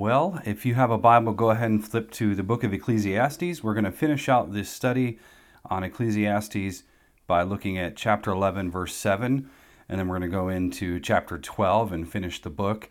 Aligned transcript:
Well, 0.00 0.40
if 0.46 0.64
you 0.64 0.76
have 0.76 0.90
a 0.90 0.96
Bible, 0.96 1.34
go 1.34 1.50
ahead 1.50 1.68
and 1.68 1.86
flip 1.86 2.10
to 2.12 2.34
the 2.34 2.42
book 2.42 2.64
of 2.64 2.72
Ecclesiastes. 2.72 3.62
We're 3.62 3.74
going 3.74 3.84
to 3.84 3.92
finish 3.92 4.30
out 4.30 4.50
this 4.50 4.70
study 4.70 5.18
on 5.66 5.84
Ecclesiastes 5.84 6.84
by 7.26 7.42
looking 7.42 7.76
at 7.76 7.96
chapter 7.96 8.30
11, 8.30 8.70
verse 8.70 8.94
7, 8.94 9.50
and 9.90 10.00
then 10.00 10.08
we're 10.08 10.18
going 10.18 10.30
to 10.30 10.34
go 10.34 10.48
into 10.48 11.00
chapter 11.00 11.36
12 11.36 11.92
and 11.92 12.10
finish 12.10 12.40
the 12.40 12.48
book. 12.48 12.88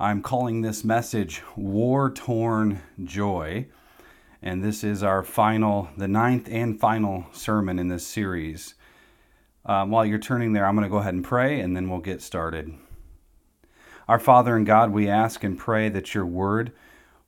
I'm 0.00 0.20
calling 0.20 0.62
this 0.62 0.82
message 0.82 1.42
War 1.54 2.10
Torn 2.10 2.82
Joy, 3.04 3.68
and 4.42 4.64
this 4.64 4.82
is 4.82 5.04
our 5.04 5.22
final, 5.22 5.90
the 5.96 6.08
ninth 6.08 6.48
and 6.50 6.80
final 6.80 7.26
sermon 7.30 7.78
in 7.78 7.86
this 7.86 8.04
series. 8.04 8.74
Um, 9.64 9.92
while 9.92 10.04
you're 10.04 10.18
turning 10.18 10.54
there, 10.54 10.66
I'm 10.66 10.74
going 10.74 10.82
to 10.82 10.90
go 10.90 10.98
ahead 10.98 11.14
and 11.14 11.22
pray, 11.22 11.60
and 11.60 11.76
then 11.76 11.88
we'll 11.88 12.00
get 12.00 12.20
started. 12.20 12.74
Our 14.08 14.18
Father 14.18 14.56
and 14.56 14.64
God, 14.64 14.90
we 14.90 15.06
ask 15.06 15.44
and 15.44 15.58
pray 15.58 15.90
that 15.90 16.14
your 16.14 16.24
word 16.24 16.72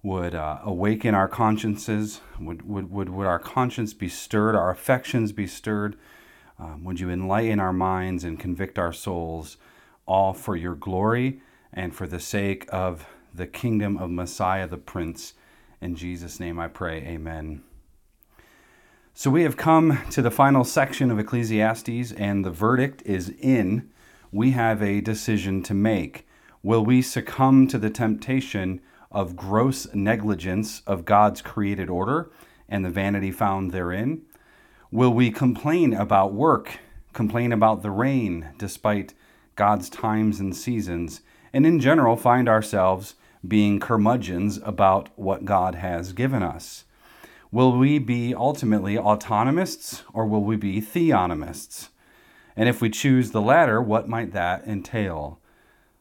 would 0.03 0.35
uh, 0.35 0.61
awaken 0.65 1.15
our 1.15 1.29
consciences, 1.29 2.23
would, 2.41 2.66
would, 2.66 2.91
would, 2.91 3.11
would 3.11 3.27
our 3.27 3.38
conscience 3.38 3.93
be 3.93 4.09
stirred, 4.09 4.57
our 4.57 4.71
affections 4.71 5.33
be 5.33 5.47
stirred. 5.47 5.97
Um, 6.59 6.83
would 6.85 6.98
you 6.98 7.11
enlighten 7.11 7.61
our 7.61 7.74
minds 7.74 8.24
and 8.24 8.41
convict 8.41 8.79
our 8.79 8.95
souls, 8.95 9.59
all 10.07 10.33
for 10.33 10.57
your 10.57 10.74
glory 10.74 11.43
and 11.71 11.95
for 11.95 12.07
the 12.07 12.19
sake 12.19 12.66
of 12.73 13.07
the 13.35 13.47
kingdom 13.47 13.99
of 13.99 14.10
Messiah 14.10 14.66
the 14.66 14.79
Prince. 14.79 15.35
In 15.83 15.95
Jesus' 15.95 16.41
name 16.41 16.59
I 16.59 16.69
pray, 16.69 17.02
amen. 17.02 17.62
So 19.12 19.30
we 19.30 19.43
have 19.43 19.59
come 19.59 20.01
to 20.12 20.23
the 20.23 20.30
final 20.30 20.65
section 20.65 21.10
of 21.10 21.19
Ecclesiastes, 21.19 22.12
and 22.12 22.43
the 22.43 22.51
verdict 22.51 23.02
is 23.05 23.29
in. 23.29 23.91
We 24.33 24.52
have 24.52 24.83
a 24.83 25.02
decision 25.02 25.62
to 25.65 25.74
make. 25.74 26.27
Will 26.62 26.84
we 26.84 27.00
succumb 27.00 27.69
to 27.69 27.78
the 27.78 27.88
temptation 27.88 28.82
of 29.10 29.34
gross 29.34 29.87
negligence 29.95 30.82
of 30.87 31.06
God's 31.06 31.41
created 31.41 31.88
order 31.88 32.30
and 32.68 32.85
the 32.85 32.90
vanity 32.90 33.30
found 33.30 33.73
therein? 33.73 34.23
Will 34.90 35.10
we 35.10 35.30
complain 35.30 35.95
about 35.95 36.35
work, 36.35 36.80
complain 37.15 37.51
about 37.51 37.80
the 37.80 37.90
rain 37.90 38.51
despite 38.59 39.15
God's 39.57 39.88
times 39.88 40.38
and 40.38 40.54
seasons, 40.54 41.23
and 41.51 41.65
in 41.65 41.80
general 41.80 42.15
find 42.15 42.46
ourselves 42.46 43.15
being 43.46 43.80
curmudgeons 43.80 44.60
about 44.63 45.09
what 45.16 45.46
God 45.46 45.76
has 45.76 46.13
given 46.13 46.42
us? 46.42 46.85
Will 47.51 47.74
we 47.74 47.98
be 47.98 48.35
ultimately 48.35 48.96
autonomists 48.96 50.02
or 50.13 50.26
will 50.26 50.45
we 50.45 50.57
be 50.57 50.82
theonomists? 50.82 51.88
And 52.54 52.68
if 52.68 52.82
we 52.82 52.90
choose 52.90 53.30
the 53.30 53.40
latter, 53.40 53.80
what 53.80 54.10
might 54.10 54.35
that 54.35 54.66
entail? 54.66 55.40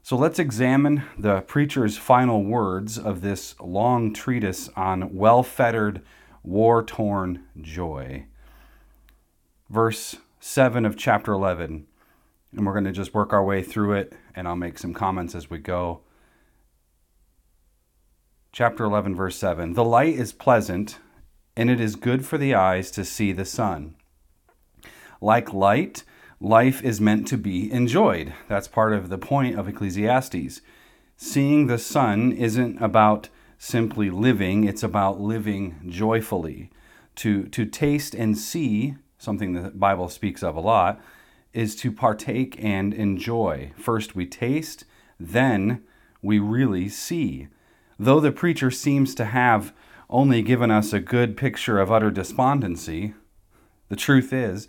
So 0.10 0.16
let's 0.16 0.40
examine 0.40 1.04
the 1.20 1.42
preacher's 1.42 1.96
final 1.96 2.44
words 2.44 2.98
of 2.98 3.22
this 3.22 3.54
long 3.60 4.12
treatise 4.12 4.68
on 4.76 5.14
well 5.14 5.44
fettered, 5.44 6.02
war 6.42 6.82
torn 6.82 7.44
joy. 7.62 8.26
Verse 9.70 10.16
7 10.40 10.84
of 10.84 10.98
chapter 10.98 11.32
11. 11.32 11.86
And 12.54 12.66
we're 12.66 12.74
going 12.74 12.86
to 12.86 12.92
just 12.92 13.14
work 13.14 13.34
our 13.34 13.44
way 13.44 13.62
through 13.62 13.94
it, 13.94 14.14
and 14.34 14.48
I'll 14.48 14.56
make 14.56 14.80
some 14.80 14.96
comments 14.96 15.36
as 15.36 15.52
we 15.52 15.60
go. 15.60 16.02
Chapter 18.52 18.86
11, 18.86 19.16
verse 19.16 19.36
7 19.36 19.74
The 19.76 19.86
light 19.86 20.16
is 20.16 20.34
pleasant, 20.34 20.98
and 21.56 21.70
it 21.70 21.80
is 21.80 21.96
good 21.96 22.26
for 22.26 22.40
the 22.40 22.56
eyes 22.56 22.90
to 22.90 23.06
see 23.06 23.32
the 23.32 23.46
sun. 23.46 23.94
Like 25.22 25.54
light, 25.54 26.04
life 26.40 26.82
is 26.84 27.02
meant 27.02 27.28
to 27.28 27.38
be 27.38 27.72
enjoyed. 27.72 28.34
That's 28.48 28.68
part 28.68 28.94
of 28.94 29.10
the 29.10 29.18
point 29.18 29.58
of 29.58 29.68
Ecclesiastes. 29.68 30.62
Seeing 31.18 31.68
the 31.68 31.78
sun 31.78 32.32
isn't 32.32 32.82
about 32.82 33.30
simply 33.58 34.10
living, 34.10 34.64
it's 34.64 34.84
about 34.84 35.20
living 35.20 35.82
joyfully. 35.88 36.70
To, 37.16 37.44
to 37.48 37.66
taste 37.66 38.16
and 38.16 38.38
see, 38.38 38.96
something 39.18 39.52
the 39.52 39.72
Bible 39.72 40.08
speaks 40.08 40.42
of 40.42 40.56
a 40.56 40.62
lot, 40.62 41.02
is 41.52 41.76
to 41.78 41.92
partake 41.92 42.56
and 42.64 42.94
enjoy. 42.94 43.74
First 43.76 44.16
we 44.16 44.26
taste, 44.26 44.86
then 45.20 45.84
we 46.22 46.40
really 46.40 46.88
see. 46.88 47.48
Though 47.98 48.22
the 48.22 48.32
preacher 48.32 48.72
seems 48.72 49.14
to 49.16 49.26
have 49.26 49.74
only 50.10 50.42
given 50.42 50.72
us 50.72 50.94
a 50.94 51.00
good 51.02 51.36
picture 51.36 51.80
of 51.80 51.92
utter 51.92 52.12
despondency, 52.12 53.14
the 53.90 53.98
truth 53.98 54.32
is, 54.32 54.68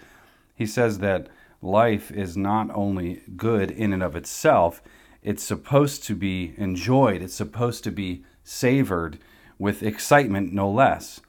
he 0.56 0.66
says 0.66 0.98
that 0.98 1.28
life 1.62 2.10
is 2.10 2.36
not 2.36 2.70
only 2.74 3.22
good 3.36 3.70
in 3.70 3.92
and 3.92 4.02
of 4.02 4.16
itself, 4.16 4.82
it's 5.22 5.42
supposed 5.42 6.02
to 6.04 6.14
be 6.14 6.54
enjoyed, 6.56 7.22
it's 7.22 7.34
supposed 7.34 7.84
to 7.84 7.90
be 7.90 8.24
savored 8.42 9.18
with 9.58 9.82
excitement, 9.82 10.52
no 10.52 10.70
less. 10.70 11.20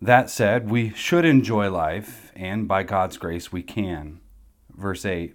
That 0.00 0.30
said, 0.30 0.70
we 0.70 0.90
should 0.90 1.24
enjoy 1.24 1.70
life, 1.70 2.30
and 2.36 2.68
by 2.68 2.82
God's 2.82 3.16
grace 3.16 3.50
we 3.50 3.62
can. 3.62 4.20
Verse 4.70 5.04
8 5.04 5.34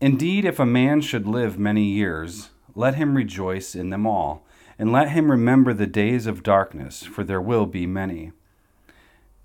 Indeed, 0.00 0.44
if 0.44 0.58
a 0.58 0.66
man 0.66 1.00
should 1.00 1.26
live 1.26 1.58
many 1.58 1.84
years, 1.84 2.50
let 2.74 2.94
him 2.94 3.14
rejoice 3.14 3.74
in 3.74 3.90
them 3.90 4.06
all, 4.06 4.46
and 4.78 4.92
let 4.92 5.10
him 5.10 5.30
remember 5.30 5.72
the 5.72 5.86
days 5.86 6.26
of 6.26 6.42
darkness, 6.42 7.02
for 7.02 7.22
there 7.22 7.40
will 7.40 7.66
be 7.66 7.86
many. 7.86 8.32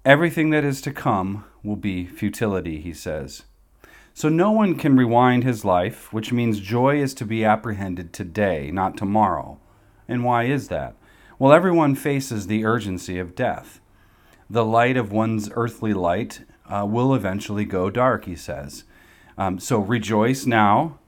Everything 0.05 0.49
that 0.49 0.63
is 0.63 0.81
to 0.81 0.91
come 0.91 1.45
will 1.63 1.75
be 1.75 2.05
futility, 2.05 2.79
he 2.79 2.93
says. 2.93 3.43
So 4.13 4.29
no 4.29 4.51
one 4.51 4.75
can 4.75 4.97
rewind 4.97 5.43
his 5.43 5.63
life, 5.63 6.11
which 6.11 6.31
means 6.31 6.59
joy 6.59 7.01
is 7.01 7.13
to 7.15 7.25
be 7.25 7.45
apprehended 7.45 8.11
today, 8.11 8.71
not 8.71 8.97
tomorrow. 8.97 9.59
And 10.07 10.23
why 10.23 10.45
is 10.45 10.67
that? 10.67 10.95
Well, 11.37 11.53
everyone 11.53 11.95
faces 11.95 12.47
the 12.47 12.65
urgency 12.65 13.17
of 13.17 13.35
death. 13.35 13.79
The 14.49 14.65
light 14.65 14.97
of 14.97 15.11
one's 15.11 15.49
earthly 15.53 15.93
light 15.93 16.41
uh, 16.67 16.85
will 16.85 17.13
eventually 17.13 17.65
go 17.65 17.89
dark, 17.89 18.25
he 18.25 18.35
says. 18.35 18.83
Um, 19.37 19.59
so 19.59 19.79
rejoice 19.79 20.45
now, 20.45 20.99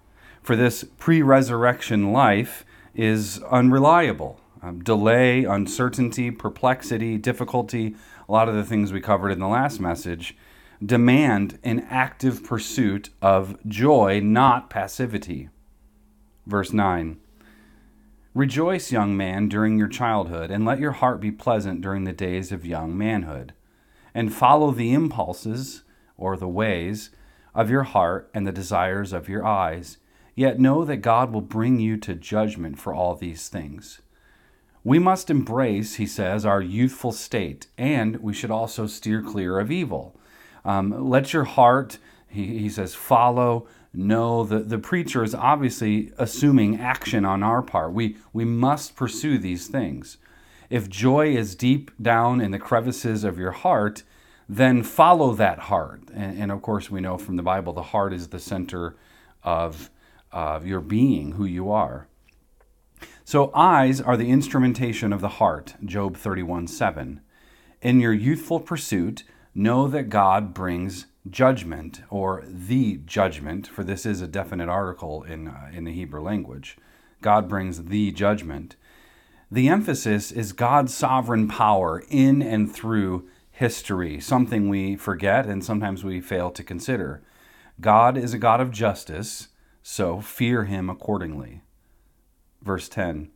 for 0.42 0.56
this 0.56 0.86
pre 0.98 1.22
resurrection 1.22 2.14
life 2.14 2.66
is 2.96 3.42
unreliable. 3.50 4.40
Um, 4.64 4.84
delay, 4.84 5.44
uncertainty, 5.44 6.32
perplexity, 6.32 7.18
difficulty, 7.18 7.96
a 8.30 8.32
lot 8.32 8.48
of 8.48 8.56
the 8.56 8.64
things 8.64 8.94
we 8.94 9.02
covered 9.02 9.32
in 9.32 9.40
the 9.40 9.48
last 9.48 9.80
message 9.80 10.38
demand 10.84 11.60
an 11.64 11.86
active 11.90 12.44
pursuit 12.44 13.10
of 13.22 13.58
joy, 13.68 14.20
not 14.20 14.70
passivity. 14.70 15.50
Verse 16.46 16.74
9 16.74 17.20
Rejoice, 18.34 18.92
young 18.92 19.16
man, 19.18 19.50
during 19.50 19.78
your 19.78 19.90
childhood, 19.90 20.50
and 20.50 20.64
let 20.64 20.80
your 20.80 20.94
heart 20.94 21.20
be 21.20 21.32
pleasant 21.32 21.82
during 21.82 22.06
the 22.06 22.14
days 22.14 22.52
of 22.52 22.66
young 22.66 22.98
manhood, 22.98 23.54
and 24.14 24.34
follow 24.34 24.72
the 24.72 24.94
impulses, 24.94 25.84
or 26.18 26.38
the 26.38 26.48
ways, 26.48 27.10
of 27.54 27.70
your 27.70 27.84
heart 27.84 28.32
and 28.34 28.48
the 28.48 28.52
desires 28.52 29.12
of 29.12 29.28
your 29.28 29.46
eyes. 29.46 29.98
Yet 30.34 30.62
know 30.62 30.86
that 30.86 30.98
God 30.98 31.34
will 31.34 31.42
bring 31.42 31.80
you 31.80 31.98
to 31.98 32.16
judgment 32.16 32.80
for 32.80 32.94
all 32.94 33.16
these 33.16 33.50
things. 33.50 34.02
We 34.84 34.98
must 34.98 35.30
embrace, 35.30 35.96
he 35.96 36.08
says, 36.08 36.46
our 36.46 36.62
youthful 36.62 37.12
state, 37.12 37.68
and 37.78 38.16
we 38.18 38.34
should 38.34 38.50
also 38.50 38.88
steer 38.88 39.22
clear 39.22 39.60
of 39.60 39.70
evil. 39.70 40.18
Um, 40.64 41.10
let 41.10 41.34
your 41.34 41.44
heart, 41.44 41.98
he, 42.28 42.60
he 42.60 42.70
says, 42.70 42.94
follow, 42.94 43.68
know. 43.94 44.44
The, 44.44 44.60
the 44.60 44.78
preacher 44.78 45.24
is 45.24 45.36
obviously 45.36 46.12
assuming 46.18 46.80
action 46.80 47.26
on 47.26 47.44
our 47.44 47.62
part. 47.62 47.94
We, 47.94 48.18
we 48.34 48.46
must 48.46 48.96
pursue 48.96 49.38
these 49.38 49.68
things. 49.68 50.18
If 50.70 50.90
joy 50.90 51.36
is 51.36 51.56
deep 51.56 51.92
down 52.02 52.40
in 52.40 52.52
the 52.52 52.60
crevices 52.60 53.24
of 53.24 53.38
your 53.38 53.52
heart, 53.52 54.04
then 54.48 54.84
follow 54.84 55.34
that 55.34 55.60
heart. 55.60 56.04
And, 56.14 56.38
and 56.40 56.52
of 56.52 56.62
course, 56.62 56.90
we 56.90 57.02
know 57.02 57.18
from 57.18 57.36
the 57.36 57.44
Bible 57.44 57.74
the 57.74 57.82
heart 57.82 58.14
is 58.14 58.30
the 58.30 58.40
center 58.40 58.96
of, 59.44 59.90
of 60.32 60.66
your 60.66 60.82
being, 60.82 61.34
who 61.34 61.46
you 61.46 61.72
are. 61.72 62.08
So, 63.24 63.52
eyes 63.54 64.02
are 64.02 64.18
the 64.18 64.30
instrumentation 64.30 65.14
of 65.14 65.22
the 65.22 65.30
heart, 65.30 65.76
Job 65.86 66.18
31 66.18 66.68
7. 66.68 67.22
In 67.82 68.00
your 68.00 68.14
youthful 68.14 68.60
pursuit, 68.60 69.24
know 69.54 69.88
that 69.88 70.10
God 70.10 70.54
brings 70.54 71.08
judgment 71.30 72.02
or 72.10 72.44
the 72.48 72.98
judgment, 73.06 73.68
for 73.68 73.84
this 73.84 74.06
is 74.06 74.22
a 74.22 74.28
definite 74.28 74.70
article 74.70 75.24
in, 75.24 75.48
uh, 75.48 75.70
in 75.74 75.84
the 75.84 75.94
Hebrew 75.94 76.22
language. 76.22 76.78
God 77.22 77.48
brings 77.48 77.86
the 77.86 78.12
judgment. 78.12 78.76
The 79.52 79.68
emphasis 79.68 80.32
is 80.32 80.54
God's 80.54 80.94
sovereign 80.94 81.48
power 81.48 82.04
in 82.10 82.42
and 82.42 82.74
through 82.74 83.28
history, 83.52 84.20
something 84.20 84.70
we 84.70 84.96
forget 84.96 85.46
and 85.46 85.64
sometimes 85.64 86.04
we 86.04 86.22
fail 86.22 86.50
to 86.52 86.64
consider. 86.64 87.22
God 87.80 88.18
is 88.18 88.34
a 88.34 88.40
God 88.40 88.62
of 88.62 88.72
justice, 88.72 89.50
so 89.84 90.22
fear 90.22 90.66
him 90.66 90.90
accordingly. 90.90 91.62
Verse 92.62 92.88
10 92.90 93.30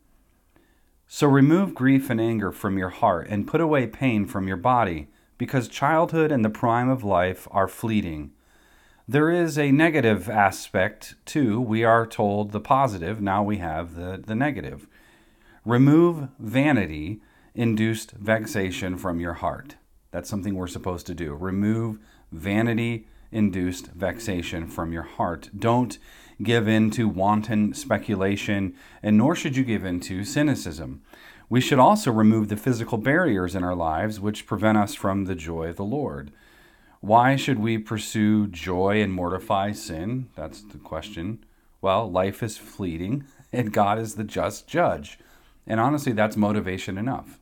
So 1.07 1.27
remove 1.27 1.75
grief 1.75 2.09
and 2.09 2.21
anger 2.21 2.51
from 2.51 2.77
your 2.77 2.89
heart 2.89 3.27
and 3.29 3.47
put 3.47 3.61
away 3.61 3.85
pain 3.85 4.25
from 4.25 4.47
your 4.47 4.57
body 4.57 5.09
because 5.37 5.67
childhood 5.67 6.31
and 6.31 6.43
the 6.43 6.49
prime 6.49 6.89
of 6.89 7.03
life 7.03 7.47
are 7.51 7.67
fleeting. 7.67 8.31
There 9.07 9.29
is 9.29 9.57
a 9.57 9.71
negative 9.71 10.29
aspect 10.29 11.15
too. 11.25 11.61
We 11.61 11.83
are 11.83 12.07
told 12.07 12.51
the 12.51 12.59
positive, 12.59 13.21
now 13.21 13.43
we 13.43 13.57
have 13.57 13.95
the, 13.95 14.21
the 14.25 14.35
negative. 14.35 14.87
Remove 15.63 16.29
vanity 16.39 17.21
induced 17.53 18.11
vexation 18.11 18.97
from 18.97 19.19
your 19.19 19.33
heart. 19.33 19.75
That's 20.11 20.29
something 20.29 20.55
we're 20.55 20.67
supposed 20.67 21.05
to 21.07 21.15
do. 21.15 21.33
Remove 21.33 21.99
vanity 22.31 23.07
induced 23.31 23.87
vexation 23.87 24.67
from 24.67 24.93
your 24.93 25.03
heart. 25.03 25.49
Don't 25.57 25.97
give 26.41 26.67
in 26.67 26.91
to 26.91 27.07
wanton 27.07 27.73
speculation, 27.73 28.75
and 29.01 29.17
nor 29.17 29.35
should 29.35 29.55
you 29.55 29.63
give 29.63 29.85
in 29.85 29.99
to 30.01 30.23
cynicism. 30.23 31.01
We 31.49 31.61
should 31.61 31.79
also 31.79 32.11
remove 32.11 32.49
the 32.49 32.57
physical 32.57 32.97
barriers 32.97 33.55
in 33.55 33.63
our 33.63 33.75
lives 33.75 34.19
which 34.19 34.47
prevent 34.47 34.77
us 34.77 34.95
from 34.95 35.25
the 35.25 35.35
joy 35.35 35.67
of 35.67 35.75
the 35.75 35.83
Lord. 35.83 36.31
Why 37.01 37.35
should 37.35 37.59
we 37.59 37.77
pursue 37.77 38.47
joy 38.47 39.01
and 39.01 39.13
mortify 39.13 39.73
sin? 39.73 40.29
That's 40.35 40.61
the 40.61 40.79
question. 40.79 41.45
Well, 41.81 42.09
life 42.09 42.41
is 42.41 42.57
fleeting, 42.57 43.25
and 43.53 43.71
God 43.71 43.99
is 43.99 44.15
the 44.15 44.23
just 44.23 44.67
judge. 44.67 45.19
And 45.67 45.79
honestly, 45.79 46.13
that's 46.13 46.35
motivation 46.35 46.97
enough. 46.97 47.39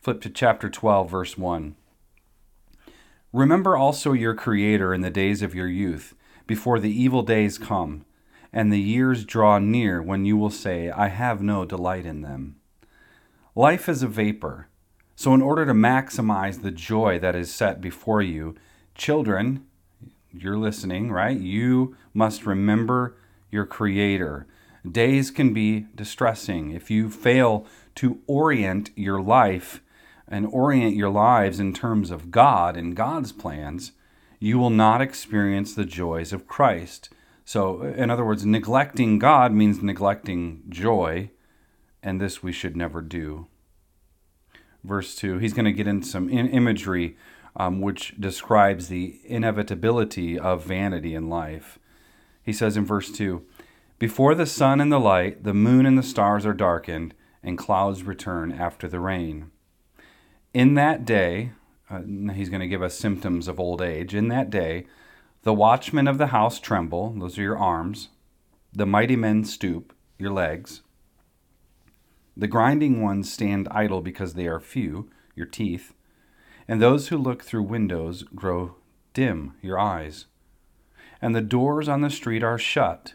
Flip 0.00 0.20
to 0.20 0.30
chapter 0.30 0.70
12, 0.70 1.10
verse 1.10 1.36
1. 1.36 1.74
Remember 3.32 3.76
also 3.76 4.12
your 4.12 4.34
Creator 4.34 4.94
in 4.94 5.00
the 5.00 5.10
days 5.10 5.42
of 5.42 5.54
your 5.54 5.66
youth, 5.66 6.14
before 6.46 6.78
the 6.78 6.90
evil 6.90 7.22
days 7.22 7.58
come, 7.58 8.04
and 8.58 8.72
the 8.72 8.80
years 8.80 9.24
draw 9.24 9.60
near 9.60 10.02
when 10.02 10.24
you 10.24 10.36
will 10.36 10.50
say, 10.50 10.90
I 10.90 11.06
have 11.10 11.40
no 11.40 11.64
delight 11.64 12.04
in 12.04 12.22
them. 12.22 12.56
Life 13.54 13.88
is 13.88 14.02
a 14.02 14.08
vapor, 14.08 14.66
so 15.14 15.32
in 15.32 15.40
order 15.40 15.64
to 15.64 15.72
maximize 15.72 16.60
the 16.60 16.72
joy 16.72 17.20
that 17.20 17.36
is 17.36 17.54
set 17.54 17.80
before 17.80 18.20
you, 18.20 18.56
children, 18.96 19.64
you're 20.32 20.58
listening, 20.58 21.12
right? 21.12 21.38
You 21.38 21.96
must 22.12 22.46
remember 22.46 23.16
your 23.48 23.64
Creator. 23.64 24.48
Days 24.90 25.30
can 25.30 25.54
be 25.54 25.86
distressing. 25.94 26.72
If 26.72 26.90
you 26.90 27.10
fail 27.10 27.64
to 27.94 28.18
orient 28.26 28.90
your 28.96 29.20
life 29.20 29.80
and 30.26 30.48
orient 30.50 30.96
your 30.96 31.10
lives 31.10 31.60
in 31.60 31.72
terms 31.72 32.10
of 32.10 32.32
God 32.32 32.76
and 32.76 32.96
God's 32.96 33.30
plans, 33.30 33.92
you 34.40 34.58
will 34.58 34.70
not 34.70 35.00
experience 35.00 35.76
the 35.76 35.84
joys 35.84 36.32
of 36.32 36.48
Christ. 36.48 37.10
So, 37.48 37.80
in 37.80 38.10
other 38.10 38.26
words, 38.26 38.44
neglecting 38.44 39.18
God 39.18 39.54
means 39.54 39.82
neglecting 39.82 40.64
joy, 40.68 41.30
and 42.02 42.20
this 42.20 42.42
we 42.42 42.52
should 42.52 42.76
never 42.76 43.00
do. 43.00 43.46
Verse 44.84 45.16
2, 45.16 45.38
he's 45.38 45.54
going 45.54 45.64
to 45.64 45.72
get 45.72 45.86
into 45.86 46.06
some 46.06 46.28
imagery 46.28 47.16
um, 47.56 47.80
which 47.80 48.14
describes 48.20 48.88
the 48.88 49.18
inevitability 49.24 50.38
of 50.38 50.62
vanity 50.62 51.14
in 51.14 51.30
life. 51.30 51.78
He 52.42 52.52
says 52.52 52.76
in 52.76 52.84
verse 52.84 53.10
2 53.10 53.42
Before 53.98 54.34
the 54.34 54.44
sun 54.44 54.78
and 54.78 54.92
the 54.92 55.00
light, 55.00 55.42
the 55.42 55.54
moon 55.54 55.86
and 55.86 55.96
the 55.96 56.02
stars 56.02 56.44
are 56.44 56.52
darkened, 56.52 57.14
and 57.42 57.56
clouds 57.56 58.02
return 58.02 58.52
after 58.52 58.88
the 58.88 59.00
rain. 59.00 59.50
In 60.52 60.74
that 60.74 61.06
day, 61.06 61.52
uh, 61.88 62.02
he's 62.34 62.50
going 62.50 62.60
to 62.60 62.68
give 62.68 62.82
us 62.82 62.98
symptoms 62.98 63.48
of 63.48 63.58
old 63.58 63.80
age. 63.80 64.14
In 64.14 64.28
that 64.28 64.50
day, 64.50 64.84
the 65.42 65.54
watchmen 65.54 66.08
of 66.08 66.18
the 66.18 66.28
house 66.28 66.58
tremble, 66.58 67.14
those 67.18 67.38
are 67.38 67.42
your 67.42 67.58
arms. 67.58 68.08
The 68.72 68.86
mighty 68.86 69.16
men 69.16 69.44
stoop, 69.44 69.94
your 70.18 70.32
legs. 70.32 70.82
The 72.36 72.48
grinding 72.48 73.02
ones 73.02 73.32
stand 73.32 73.68
idle 73.70 74.00
because 74.00 74.34
they 74.34 74.46
are 74.46 74.60
few, 74.60 75.10
your 75.34 75.46
teeth. 75.46 75.94
And 76.66 76.82
those 76.82 77.08
who 77.08 77.16
look 77.16 77.42
through 77.42 77.62
windows 77.62 78.22
grow 78.22 78.76
dim, 79.14 79.54
your 79.62 79.78
eyes. 79.78 80.26
And 81.20 81.34
the 81.34 81.40
doors 81.40 81.88
on 81.88 82.02
the 82.02 82.10
street 82.10 82.42
are 82.42 82.58
shut, 82.58 83.14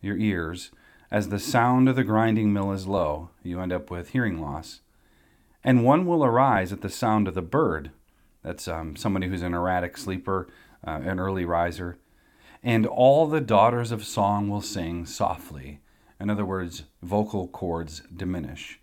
your 0.00 0.16
ears. 0.16 0.70
As 1.10 1.28
the 1.28 1.38
sound 1.38 1.88
of 1.88 1.96
the 1.96 2.04
grinding 2.04 2.52
mill 2.52 2.72
is 2.72 2.86
low, 2.86 3.30
you 3.42 3.60
end 3.60 3.72
up 3.72 3.90
with 3.90 4.10
hearing 4.10 4.40
loss. 4.40 4.80
And 5.64 5.84
one 5.84 6.06
will 6.06 6.24
arise 6.24 6.72
at 6.72 6.80
the 6.80 6.88
sound 6.88 7.28
of 7.28 7.34
the 7.34 7.42
bird, 7.42 7.90
that's 8.42 8.66
um, 8.66 8.96
somebody 8.96 9.28
who's 9.28 9.42
an 9.42 9.54
erratic 9.54 9.96
sleeper, 9.96 10.48
uh, 10.86 11.00
an 11.02 11.18
early 11.18 11.44
riser. 11.44 11.98
And 12.62 12.86
all 12.86 13.26
the 13.26 13.40
daughters 13.40 13.90
of 13.90 14.04
song 14.04 14.48
will 14.48 14.60
sing 14.60 15.06
softly. 15.06 15.80
In 16.20 16.30
other 16.30 16.44
words, 16.44 16.84
vocal 17.02 17.48
cords 17.48 18.02
diminish. 18.14 18.80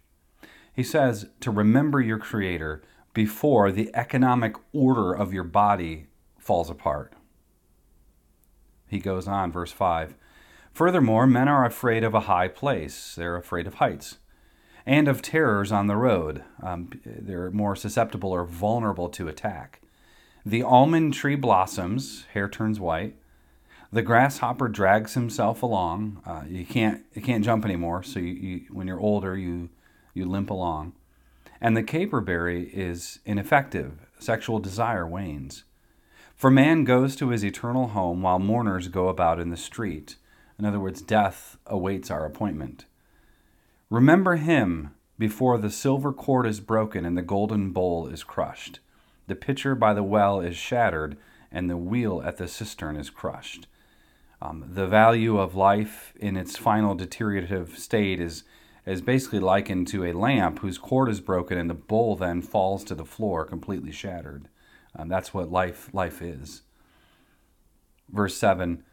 He 0.74 0.84
says 0.84 1.30
to 1.40 1.52
remember 1.52 2.02
your 2.02 2.18
Creator 2.18 2.82
before 3.14 3.72
the 3.72 3.90
economic 3.94 4.56
order 4.74 5.14
of 5.14 5.34
your 5.34 5.44
body 5.44 6.08
falls 6.38 6.70
apart. 6.70 7.14
He 8.88 9.00
goes 9.00 9.28
on, 9.28 9.52
verse 9.52 9.72
5. 9.72 10.16
Furthermore, 10.74 11.28
men 11.28 11.48
are 11.48 11.66
afraid 11.66 12.04
of 12.04 12.14
a 12.14 12.22
high 12.22 12.48
place, 12.48 13.16
they're 13.16 13.36
afraid 13.36 13.68
of 13.68 13.76
heights 13.76 14.18
and 14.86 15.08
of 15.08 15.22
terrors 15.22 15.72
on 15.72 15.86
the 15.86 15.96
road. 15.96 16.44
Um, 16.64 16.90
they're 17.06 17.52
more 17.52 17.76
susceptible 17.76 18.32
or 18.32 18.44
vulnerable 18.44 19.10
to 19.10 19.28
attack. 19.28 19.82
The 20.46 20.64
almond 20.64 21.14
tree 21.14 21.36
blossoms, 21.36 22.26
hair 22.34 22.48
turns 22.48 22.80
white. 22.80 23.16
The 23.92 24.02
grasshopper 24.02 24.68
drags 24.68 25.16
himself 25.16 25.64
along. 25.64 26.22
Uh, 26.26 26.44
you 26.48 26.66
can't 26.66 27.04
you 27.14 27.22
can't 27.22 27.44
jump 27.44 27.66
anymore, 27.66 28.04
so 28.04 28.20
you, 28.20 28.34
you, 28.34 28.62
when 28.72 28.88
you're 28.88 29.00
older, 29.00 29.36
you 29.36 29.70
you 30.14 30.26
limp 30.26 30.50
along. 30.50 30.94
And 31.60 31.76
the 31.76 31.84
caperberry 31.84 32.70
is 32.74 33.20
ineffective. 33.26 34.08
Sexual 34.20 34.60
desire 34.60 35.08
wanes. 35.08 35.64
For 36.36 36.50
man 36.50 36.86
goes 36.86 37.16
to 37.18 37.30
his 37.30 37.44
eternal 37.44 37.90
home 37.90 38.22
while 38.22 38.40
mourners 38.40 38.88
go 38.88 39.10
about 39.10 39.40
in 39.40 39.50
the 39.50 39.58
street. 39.58 40.16
In 40.58 40.66
other 40.66 40.80
words, 40.80 41.02
death 41.02 41.58
awaits 41.66 42.10
our 42.10 42.26
appointment. 42.26 42.86
Remember 43.90 44.38
him 44.38 44.94
before 45.18 45.58
the 45.58 45.70
silver 45.70 46.14
cord 46.14 46.46
is 46.46 46.62
broken 46.62 47.06
and 47.06 47.18
the 47.18 47.22
golden 47.22 47.72
bowl 47.72 48.08
is 48.08 48.24
crushed. 48.24 48.80
The 49.30 49.36
pitcher 49.36 49.76
by 49.76 49.94
the 49.94 50.02
well 50.02 50.42
is 50.42 50.58
shattered, 50.58 51.16
and 51.52 51.70
the 51.70 51.78
wheel 51.78 52.20
at 52.26 52.38
the 52.38 52.48
cistern 52.48 52.96
is 52.96 53.12
crushed. 53.12 53.68
Um, 54.42 54.66
the 54.74 54.88
value 54.88 55.38
of 55.38 55.54
life 55.54 56.14
in 56.20 56.36
its 56.36 56.58
final 56.58 56.96
deteriorative 56.96 57.78
state 57.78 58.20
is, 58.20 58.44
is 58.88 59.04
basically 59.04 59.40
likened 59.40 59.88
to 59.90 60.04
a 60.04 60.14
lamp 60.14 60.60
whose 60.60 60.80
cord 60.80 61.10
is 61.10 61.22
broken 61.22 61.60
and 61.60 61.70
the 61.70 61.76
bowl 61.76 62.16
then 62.16 62.42
falls 62.42 62.84
to 62.86 62.96
the 62.96 63.06
floor 63.06 63.46
completely 63.46 63.92
shattered. 63.92 64.48
Um, 64.96 65.10
that's 65.10 65.32
what 65.32 65.52
life 65.52 65.94
life 65.94 66.24
is. 66.24 66.64
Verse 68.10 68.36
7 68.36 68.84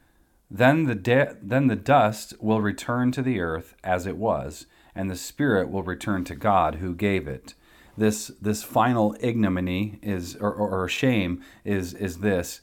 Then 0.51 0.85
the, 0.85 0.95
de- 0.95 1.37
then 1.41 1.69
the 1.69 1.77
dust 1.77 2.35
will 2.43 2.61
return 2.61 3.11
to 3.13 3.23
the 3.23 3.41
earth 3.41 3.75
as 3.83 4.07
it 4.07 4.19
was 4.19 4.67
and 4.95 5.11
the 5.11 5.17
spirit 5.17 5.71
will 5.71 5.83
return 5.83 6.25
to 6.25 6.35
God 6.35 6.75
who 6.75 6.95
gave 6.95 7.27
it. 7.27 7.55
This 7.97 8.29
this 8.41 8.63
final 8.63 9.17
ignominy 9.21 9.99
is 10.03 10.37
or, 10.37 10.53
or, 10.53 10.83
or 10.83 10.89
shame 10.89 11.43
is 11.65 11.95
is 11.95 12.19
this. 12.19 12.61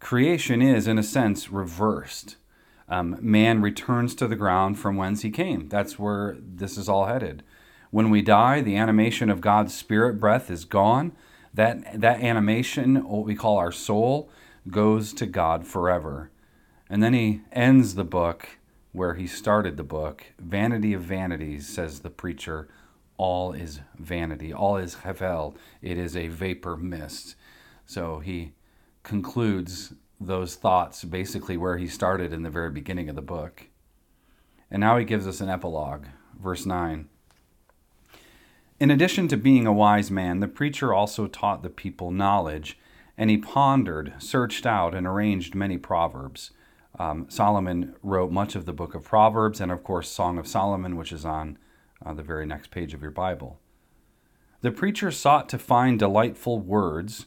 Creation 0.00 0.62
is 0.62 0.86
in 0.86 0.98
a 0.98 1.02
sense 1.02 1.50
reversed. 1.50 2.36
Um, 2.88 3.18
man 3.20 3.60
returns 3.60 4.14
to 4.14 4.26
the 4.26 4.36
ground 4.36 4.78
from 4.78 4.96
whence 4.96 5.22
he 5.22 5.30
came. 5.30 5.68
That's 5.68 5.98
where 5.98 6.36
this 6.38 6.78
is 6.78 6.88
all 6.88 7.06
headed. 7.06 7.42
When 7.90 8.10
we 8.10 8.22
die, 8.22 8.60
the 8.60 8.76
animation 8.76 9.30
of 9.30 9.40
God's 9.40 9.74
spirit 9.74 10.20
breath 10.20 10.50
is 10.50 10.64
gone. 10.64 11.12
That 11.52 12.00
that 12.00 12.22
animation, 12.22 12.96
what 13.08 13.24
we 13.24 13.34
call 13.34 13.56
our 13.56 13.72
soul, 13.72 14.30
goes 14.68 15.12
to 15.14 15.26
God 15.26 15.66
forever. 15.66 16.30
And 16.90 17.02
then 17.02 17.14
he 17.14 17.40
ends 17.52 17.94
the 17.94 18.04
book 18.04 18.58
where 18.92 19.14
he 19.14 19.26
started 19.26 19.76
the 19.76 19.84
book. 19.84 20.24
Vanity 20.38 20.92
of 20.92 21.02
vanities, 21.02 21.68
says 21.68 22.00
the 22.00 22.10
preacher. 22.10 22.68
All 23.18 23.52
is 23.52 23.80
vanity. 23.98 24.52
All 24.52 24.76
is 24.76 24.96
hevel. 25.04 25.56
It 25.82 25.98
is 25.98 26.16
a 26.16 26.28
vapor 26.28 26.76
mist. 26.76 27.34
So 27.84 28.20
he 28.20 28.52
concludes 29.02 29.92
those 30.20 30.54
thoughts 30.54 31.04
basically 31.04 31.56
where 31.56 31.76
he 31.76 31.86
started 31.86 32.32
in 32.32 32.42
the 32.42 32.50
very 32.50 32.70
beginning 32.70 33.08
of 33.08 33.16
the 33.16 33.22
book. 33.22 33.66
And 34.70 34.80
now 34.80 34.96
he 34.96 35.04
gives 35.04 35.26
us 35.26 35.40
an 35.40 35.48
epilogue. 35.48 36.06
Verse 36.40 36.64
9. 36.64 37.08
In 38.80 38.90
addition 38.90 39.26
to 39.28 39.36
being 39.36 39.66
a 39.66 39.72
wise 39.72 40.10
man, 40.10 40.38
the 40.38 40.46
preacher 40.46 40.94
also 40.94 41.26
taught 41.26 41.62
the 41.62 41.70
people 41.70 42.12
knowledge, 42.12 42.78
and 43.16 43.28
he 43.28 43.36
pondered, 43.36 44.14
searched 44.18 44.66
out, 44.66 44.94
and 44.94 45.04
arranged 45.04 45.56
many 45.56 45.78
proverbs. 45.78 46.52
Um, 46.96 47.26
Solomon 47.28 47.96
wrote 48.02 48.30
much 48.30 48.54
of 48.54 48.66
the 48.66 48.72
book 48.72 48.94
of 48.94 49.04
Proverbs 49.04 49.60
and, 49.60 49.72
of 49.72 49.82
course, 49.82 50.08
Song 50.08 50.38
of 50.38 50.46
Solomon, 50.46 50.96
which 50.96 51.12
is 51.12 51.24
on 51.24 51.58
uh, 52.04 52.14
the 52.14 52.22
very 52.22 52.46
next 52.46 52.70
page 52.70 52.94
of 52.94 53.02
your 53.02 53.10
Bible. 53.10 53.58
The 54.60 54.70
preacher 54.70 55.10
sought 55.10 55.48
to 55.50 55.58
find 55.58 55.98
delightful 55.98 56.58
words 56.58 57.26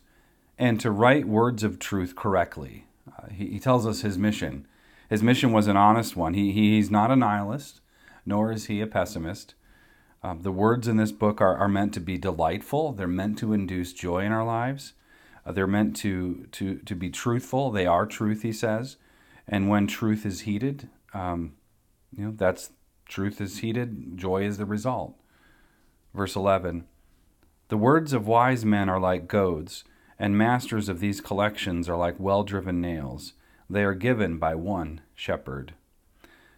and 0.58 0.80
to 0.80 0.92
write 0.92 1.28
words 1.28 1.64
of 1.64 1.80
truth 1.80 2.16
correctly. 2.16 2.86
Uh, 3.08 3.28
he, 3.30 3.48
he, 3.48 3.60
tells 3.60 3.88
us 3.88 4.02
his 4.02 4.18
mission. 4.18 4.68
His 5.10 5.24
mission 5.24 5.52
was 5.52 5.68
an 5.68 5.78
honest 5.78 6.16
one. 6.16 6.34
He, 6.34 6.52
he 6.52 6.76
he's 6.76 6.92
not 6.92 7.10
a 7.10 7.16
nihilist, 7.16 7.82
nor 8.26 8.52
is 8.52 8.66
he 8.66 8.82
a 8.82 8.88
pessimist. 8.88 9.56
Uh, 10.24 10.36
the 10.40 10.52
words 10.52 10.88
in 10.88 10.98
this 10.98 11.12
book 11.12 11.42
are, 11.42 11.58
are 11.58 11.68
meant 11.68 11.94
to 11.96 12.00
be 12.00 12.18
delightful, 12.18 12.92
they're 12.92 13.08
meant 13.08 13.40
to 13.40 13.54
induce 13.54 13.92
joy 13.92 14.20
in 14.20 14.32
our 14.32 14.46
lives. 14.46 14.94
Uh, 15.46 15.52
they're 15.52 15.66
meant 15.66 15.96
to, 15.96 16.48
to, 16.52 16.78
to 16.80 16.96
be 16.96 17.10
truthful. 17.10 17.72
They 17.72 17.88
are 17.88 18.06
truth, 18.06 18.44
he 18.44 18.54
says. 18.54 18.98
And 19.48 19.70
when 19.70 19.88
truth 19.88 20.26
is 20.26 20.42
heeded, 20.42 20.90
um, 21.14 21.54
you 22.16 22.26
know, 22.26 22.34
that's 22.36 22.72
Truth 23.12 23.42
is 23.42 23.58
heated, 23.58 24.18
joy 24.18 24.46
is 24.46 24.58
the 24.58 24.66
result. 24.66 25.16
Verse 26.14 26.34
11 26.34 26.86
The 27.68 27.76
words 27.76 28.14
of 28.14 28.26
wise 28.26 28.64
men 28.64 28.88
are 28.88 29.02
like 29.02 29.28
goads, 29.28 29.84
and 30.18 30.38
masters 30.38 30.88
of 30.88 31.02
these 31.02 31.20
collections 31.20 31.90
are 31.90 31.98
like 31.98 32.16
well 32.18 32.44
driven 32.44 32.80
nails. 32.80 33.34
They 33.70 33.84
are 33.84 33.96
given 33.96 34.38
by 34.38 34.56
one 34.56 35.02
shepherd. 35.14 35.74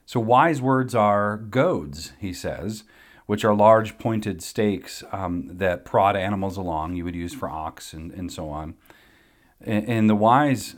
So, 0.06 0.20
wise 0.20 0.62
words 0.62 0.94
are 0.94 1.38
goads, 1.38 2.14
he 2.20 2.32
says, 2.32 2.84
which 3.26 3.44
are 3.44 3.56
large 3.56 3.98
pointed 3.98 4.44
stakes 4.44 5.04
um, 5.12 5.50
that 5.58 5.86
prod 5.86 6.16
animals 6.16 6.56
along, 6.56 6.94
you 6.94 7.04
would 7.04 7.16
use 7.16 7.34
for 7.34 7.50
ox 7.50 7.94
and, 7.94 8.12
and 8.12 8.32
so 8.32 8.50
on. 8.50 8.76
And, 9.60 9.90
and 9.90 10.08
the 10.08 10.16
wise 10.16 10.76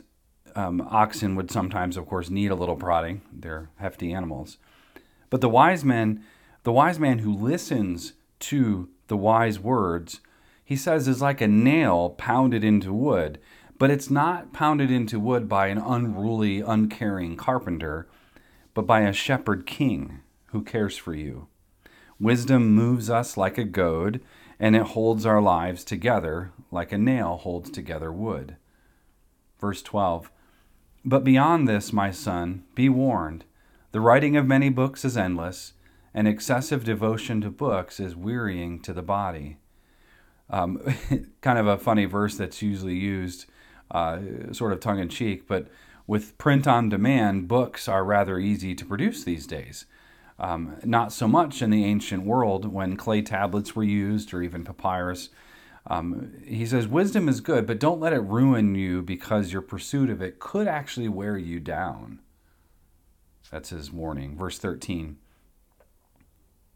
um, 0.54 0.80
oxen 0.80 1.36
would 1.36 1.50
sometimes, 1.50 1.98
of 1.98 2.06
course, 2.06 2.30
need 2.30 2.50
a 2.50 2.54
little 2.54 2.76
prodding. 2.76 3.20
They're 3.30 3.68
hefty 3.76 4.14
animals. 4.14 4.56
But 5.30 5.40
the 5.40 5.48
wise 5.48 5.84
man, 5.84 6.22
the 6.62 6.72
wise 6.72 6.98
man 6.98 7.20
who 7.20 7.34
listens 7.34 8.14
to 8.40 8.88
the 9.08 9.16
wise 9.16 9.58
words, 9.58 10.20
he 10.64 10.76
says, 10.76 11.08
is 11.08 11.22
like 11.22 11.40
a 11.40 11.48
nail 11.48 12.10
pounded 12.10 12.64
into 12.64 12.92
wood. 12.92 13.38
But 13.78 13.90
it's 13.90 14.10
not 14.10 14.52
pounded 14.52 14.90
into 14.90 15.20
wood 15.20 15.48
by 15.48 15.66
an 15.68 15.78
unruly, 15.78 16.60
uncaring 16.60 17.36
carpenter, 17.36 18.08
but 18.72 18.86
by 18.86 19.00
a 19.00 19.12
shepherd 19.12 19.66
king 19.66 20.20
who 20.46 20.62
cares 20.62 20.96
for 20.96 21.14
you. 21.14 21.48
Wisdom 22.18 22.74
moves 22.74 23.10
us 23.10 23.36
like 23.36 23.58
a 23.58 23.64
goad, 23.64 24.22
and 24.58 24.74
it 24.74 24.82
holds 24.82 25.26
our 25.26 25.42
lives 25.42 25.84
together 25.84 26.52
like 26.70 26.92
a 26.92 26.98
nail 26.98 27.36
holds 27.36 27.70
together 27.70 28.10
wood. 28.10 28.56
Verse 29.60 29.82
12 29.82 30.30
But 31.04 31.24
beyond 31.24 31.68
this, 31.68 31.92
my 31.92 32.10
son, 32.10 32.64
be 32.74 32.88
warned. 32.88 33.44
The 33.96 34.02
writing 34.02 34.36
of 34.36 34.46
many 34.46 34.68
books 34.68 35.06
is 35.06 35.16
endless, 35.16 35.72
and 36.12 36.28
excessive 36.28 36.84
devotion 36.84 37.40
to 37.40 37.48
books 37.48 37.98
is 37.98 38.14
wearying 38.14 38.78
to 38.82 38.92
the 38.92 39.00
body. 39.00 39.56
Um, 40.50 40.82
kind 41.40 41.58
of 41.58 41.66
a 41.66 41.78
funny 41.78 42.04
verse 42.04 42.36
that's 42.36 42.60
usually 42.60 42.94
used, 42.94 43.46
uh, 43.90 44.18
sort 44.52 44.74
of 44.74 44.80
tongue 44.80 44.98
in 44.98 45.08
cheek, 45.08 45.48
but 45.48 45.68
with 46.06 46.36
print 46.36 46.66
on 46.66 46.90
demand, 46.90 47.48
books 47.48 47.88
are 47.88 48.04
rather 48.04 48.38
easy 48.38 48.74
to 48.74 48.84
produce 48.84 49.24
these 49.24 49.46
days. 49.46 49.86
Um, 50.38 50.76
not 50.84 51.10
so 51.10 51.26
much 51.26 51.62
in 51.62 51.70
the 51.70 51.86
ancient 51.86 52.24
world 52.24 52.70
when 52.70 52.98
clay 52.98 53.22
tablets 53.22 53.74
were 53.74 53.82
used 53.82 54.34
or 54.34 54.42
even 54.42 54.62
papyrus. 54.62 55.30
Um, 55.86 56.34
he 56.44 56.66
says, 56.66 56.86
Wisdom 56.86 57.30
is 57.30 57.40
good, 57.40 57.66
but 57.66 57.80
don't 57.80 58.00
let 58.00 58.12
it 58.12 58.20
ruin 58.20 58.74
you 58.74 59.00
because 59.00 59.54
your 59.54 59.62
pursuit 59.62 60.10
of 60.10 60.20
it 60.20 60.38
could 60.38 60.68
actually 60.68 61.08
wear 61.08 61.38
you 61.38 61.60
down. 61.60 62.18
That's 63.50 63.70
his 63.70 63.90
warning. 63.90 64.36
Verse 64.36 64.58
13. 64.58 65.16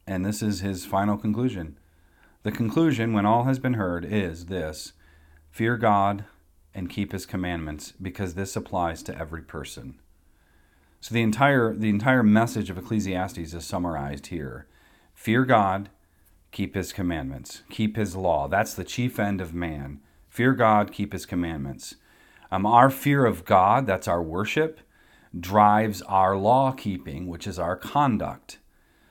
And 0.07 0.25
this 0.25 0.43
is 0.43 0.61
his 0.61 0.85
final 0.85 1.17
conclusion. 1.17 1.79
The 2.43 2.53
conclusion, 2.53 3.13
when 3.13 3.27
all 3.27 3.45
has 3.45 3.59
been 3.59 3.75
heard, 3.75 4.05
is 4.05 4.47
this 4.47 4.93
Fear 5.51 5.77
God 5.77 6.25
and 6.75 6.89
keep 6.89 7.13
his 7.13 7.27
commandments, 7.27 7.93
because 8.01 8.35
this 8.35 8.55
applies 8.57 9.03
to 9.03 9.19
every 9.19 9.43
person. 9.43 10.01
So 11.01 11.15
the 11.15 11.23
entire 11.23 11.75
the 11.75 11.89
entire 11.89 12.23
message 12.23 12.71
of 12.71 12.79
Ecclesiastes 12.79 13.39
is 13.39 13.65
summarized 13.65 14.29
here. 14.29 14.67
Fear 15.15 15.45
God, 15.47 15.89
keep 16.53 16.75
his 16.75 16.93
commandments, 16.93 17.63
keep 17.71 17.97
his 17.97 18.17
law. 18.17 18.49
That's 18.49 18.75
the 18.75 18.85
chief 18.85 19.19
end 19.19 19.41
of 19.41 19.55
man. 19.55 20.01
Fear 20.29 20.55
God, 20.55 20.93
keep 20.93 21.13
his 21.13 21.27
commandments. 21.27 21.97
Um, 22.53 22.67
our 22.67 22.91
fear 22.91 23.27
of 23.27 23.45
God, 23.45 23.87
that's 23.87 24.09
our 24.09 24.23
worship, 24.23 24.81
drives 25.39 26.03
our 26.03 26.37
law 26.37 26.73
keeping, 26.73 27.27
which 27.27 27.47
is 27.47 27.59
our 27.59 27.77
conduct. 27.77 28.59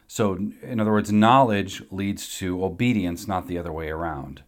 So, 0.08 0.38
in 0.64 0.80
other 0.80 0.92
words, 0.92 1.12
knowledge 1.12 1.84
leads 1.92 2.38
to 2.40 2.64
obedience, 2.64 3.28
not 3.28 3.48
the 3.48 3.58
other 3.58 3.72
way 3.72 3.90
around. 3.90 4.44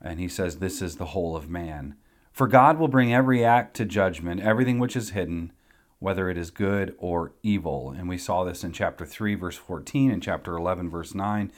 And 0.00 0.18
he 0.18 0.28
says, 0.28 0.56
This 0.56 0.80
is 0.80 0.96
the 0.96 1.06
whole 1.06 1.36
of 1.36 1.48
man. 1.48 1.94
For 2.32 2.48
God 2.48 2.78
will 2.78 2.88
bring 2.88 3.12
every 3.12 3.44
act 3.44 3.76
to 3.76 3.84
judgment, 3.84 4.40
everything 4.40 4.78
which 4.78 4.96
is 4.96 5.10
hidden 5.10 5.52
whether 6.02 6.28
it 6.28 6.36
is 6.36 6.50
good 6.50 6.96
or 6.98 7.32
evil. 7.44 7.94
And 7.96 8.08
we 8.08 8.18
saw 8.18 8.42
this 8.42 8.64
in 8.64 8.72
chapter 8.72 9.06
3, 9.06 9.36
verse 9.36 9.56
14, 9.56 10.10
and 10.10 10.20
chapter 10.20 10.56
11, 10.56 10.90
verse 10.90 11.14
9. 11.14 11.52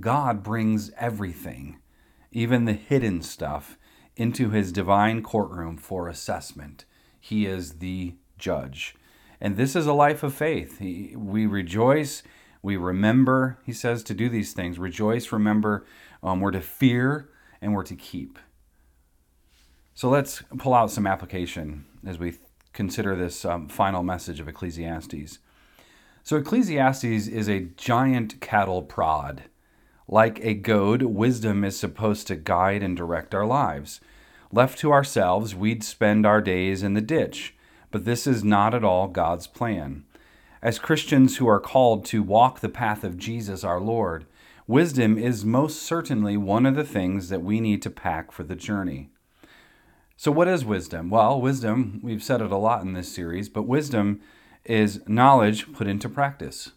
God 0.00 0.42
brings 0.42 0.90
everything, 0.96 1.78
even 2.30 2.64
the 2.64 2.72
hidden 2.72 3.20
stuff, 3.20 3.76
into 4.16 4.48
his 4.48 4.72
divine 4.72 5.22
courtroom 5.22 5.76
for 5.76 6.08
assessment. 6.08 6.86
He 7.20 7.44
is 7.44 7.74
the 7.74 8.14
judge. 8.42 8.94
And 9.40 9.56
this 9.56 9.74
is 9.74 9.86
a 9.86 9.92
life 9.92 10.22
of 10.22 10.34
faith. 10.34 10.80
we 10.80 11.46
rejoice, 11.46 12.22
we 12.60 12.76
remember, 12.76 13.58
he 13.64 13.72
says, 13.72 14.02
to 14.04 14.14
do 14.14 14.28
these 14.28 14.52
things. 14.52 14.78
Rejoice, 14.78 15.32
remember, 15.32 15.86
um, 16.22 16.40
we're 16.40 16.50
to 16.50 16.60
fear, 16.60 17.30
and 17.60 17.74
we're 17.74 17.84
to 17.84 17.96
keep. 17.96 18.38
So 19.94 20.08
let's 20.08 20.42
pull 20.58 20.74
out 20.74 20.90
some 20.90 21.06
application 21.06 21.86
as 22.06 22.18
we 22.18 22.34
consider 22.72 23.14
this 23.14 23.44
um, 23.44 23.68
final 23.68 24.02
message 24.02 24.40
of 24.40 24.48
Ecclesiastes. 24.48 25.38
So, 26.24 26.36
Ecclesiastes 26.36 27.04
is 27.04 27.48
a 27.48 27.68
giant 27.76 28.40
cattle 28.40 28.82
prod. 28.82 29.44
Like 30.06 30.38
a 30.40 30.54
goad, 30.54 31.02
wisdom 31.02 31.64
is 31.64 31.78
supposed 31.78 32.26
to 32.28 32.36
guide 32.36 32.82
and 32.82 32.96
direct 32.96 33.34
our 33.34 33.46
lives. 33.46 34.00
Left 34.52 34.78
to 34.78 34.92
ourselves, 34.92 35.54
we'd 35.54 35.82
spend 35.82 36.24
our 36.24 36.40
days 36.40 36.82
in 36.82 36.94
the 36.94 37.00
ditch, 37.00 37.54
but 37.92 38.04
this 38.04 38.26
is 38.26 38.42
not 38.42 38.74
at 38.74 38.82
all 38.82 39.06
God's 39.06 39.46
plan. 39.46 40.04
As 40.60 40.78
Christians 40.78 41.36
who 41.36 41.46
are 41.46 41.60
called 41.60 42.04
to 42.06 42.22
walk 42.22 42.60
the 42.60 42.68
path 42.68 43.04
of 43.04 43.18
Jesus 43.18 43.62
our 43.62 43.80
Lord, 43.80 44.26
wisdom 44.66 45.18
is 45.18 45.44
most 45.44 45.82
certainly 45.82 46.36
one 46.36 46.66
of 46.66 46.74
the 46.74 46.84
things 46.84 47.28
that 47.28 47.42
we 47.42 47.60
need 47.60 47.82
to 47.82 47.90
pack 47.90 48.32
for 48.32 48.42
the 48.42 48.56
journey. 48.56 49.10
So, 50.16 50.30
what 50.30 50.48
is 50.48 50.64
wisdom? 50.64 51.10
Well, 51.10 51.40
wisdom, 51.40 52.00
we've 52.02 52.22
said 52.22 52.40
it 52.40 52.52
a 52.52 52.56
lot 52.56 52.82
in 52.82 52.92
this 52.92 53.12
series, 53.12 53.48
but 53.48 53.64
wisdom 53.64 54.20
is 54.64 55.00
knowledge 55.06 55.72
put 55.72 55.88
into 55.88 56.08
practice. 56.08 56.72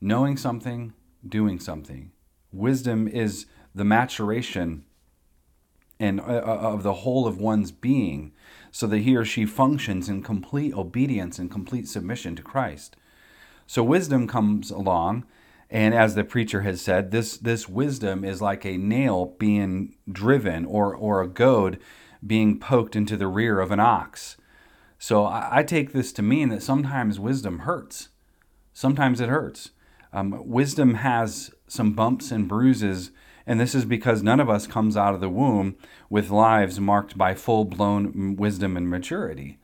Knowing 0.00 0.36
something, 0.36 0.94
doing 1.26 1.60
something. 1.60 2.12
Wisdom 2.50 3.06
is 3.06 3.46
the 3.74 3.84
maturation 3.84 4.84
and 6.00 6.20
uh, 6.20 6.24
uh, 6.24 6.58
of 6.72 6.82
the 6.82 6.94
whole 6.94 7.26
of 7.26 7.38
one's 7.38 7.70
being 7.70 8.32
so 8.72 8.88
that 8.88 8.98
he 8.98 9.14
or 9.14 9.24
she 9.24 9.46
functions 9.46 10.08
in 10.08 10.22
complete 10.22 10.74
obedience 10.74 11.38
and 11.38 11.50
complete 11.50 11.86
submission 11.86 12.34
to 12.34 12.42
Christ. 12.42 12.96
So 13.66 13.84
wisdom 13.84 14.26
comes 14.26 14.72
along 14.72 15.24
and 15.72 15.94
as 15.94 16.14
the 16.14 16.22
preacher 16.22 16.60
has 16.60 16.82
said, 16.82 17.12
this 17.12 17.38
this 17.38 17.66
wisdom 17.66 18.26
is 18.26 18.42
like 18.42 18.66
a 18.66 18.76
nail 18.76 19.34
being 19.38 19.96
driven 20.10 20.66
or 20.66 20.94
or 20.94 21.22
a 21.22 21.28
goad 21.28 21.78
being 22.24 22.60
poked 22.60 22.94
into 22.94 23.16
the 23.16 23.26
rear 23.26 23.58
of 23.58 23.70
an 23.70 23.80
ox. 23.80 24.36
So 24.98 25.24
I, 25.24 25.48
I 25.50 25.62
take 25.62 25.92
this 25.92 26.12
to 26.12 26.22
mean 26.22 26.50
that 26.50 26.62
sometimes 26.62 27.18
wisdom 27.18 27.60
hurts. 27.60 28.10
Sometimes 28.74 29.18
it 29.18 29.30
hurts. 29.30 29.70
Um, 30.12 30.46
wisdom 30.46 30.96
has 30.96 31.50
some 31.66 31.94
bumps 31.94 32.30
and 32.30 32.46
bruises, 32.46 33.10
and 33.46 33.60
this 33.60 33.74
is 33.74 33.84
because 33.84 34.22
none 34.22 34.40
of 34.40 34.50
us 34.50 34.66
comes 34.66 34.96
out 34.96 35.14
of 35.14 35.20
the 35.20 35.28
womb 35.28 35.76
with 36.08 36.30
lives 36.30 36.78
marked 36.80 37.18
by 37.18 37.34
full 37.34 37.64
blown 37.64 38.36
wisdom 38.36 38.76
and 38.76 38.88
maturity. 38.88 39.58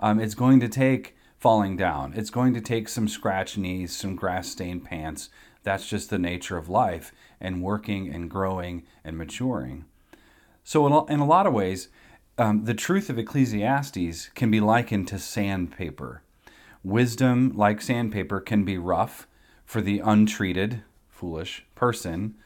Um, 0.00 0.20
it's 0.20 0.34
going 0.34 0.60
to 0.60 0.68
take 0.68 1.16
falling 1.38 1.76
down. 1.76 2.12
It's 2.14 2.30
going 2.30 2.54
to 2.54 2.60
take 2.60 2.88
some 2.88 3.08
scratched 3.08 3.58
knees, 3.58 3.94
some 3.94 4.16
grass 4.16 4.48
stained 4.48 4.84
pants. 4.84 5.30
That's 5.62 5.88
just 5.88 6.10
the 6.10 6.18
nature 6.18 6.56
of 6.56 6.68
life 6.68 7.12
and 7.40 7.62
working 7.62 8.12
and 8.12 8.30
growing 8.30 8.84
and 9.04 9.16
maturing. 9.16 9.84
So, 10.64 10.86
in 11.06 11.20
a 11.20 11.26
lot 11.26 11.46
of 11.46 11.54
ways, 11.54 11.88
um, 12.36 12.64
the 12.64 12.74
truth 12.74 13.10
of 13.10 13.18
Ecclesiastes 13.18 14.30
can 14.34 14.50
be 14.50 14.60
likened 14.60 15.08
to 15.08 15.18
sandpaper. 15.18 16.22
Wisdom, 16.84 17.52
like 17.56 17.80
sandpaper, 17.80 18.40
can 18.40 18.64
be 18.64 18.78
rough 18.78 19.26
for 19.64 19.80
the 19.80 20.00
untreated, 20.00 20.82
foolish 21.08 21.66
person, 21.74 22.36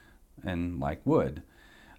and 0.45 0.81
like 0.81 1.01
wood. 1.05 1.43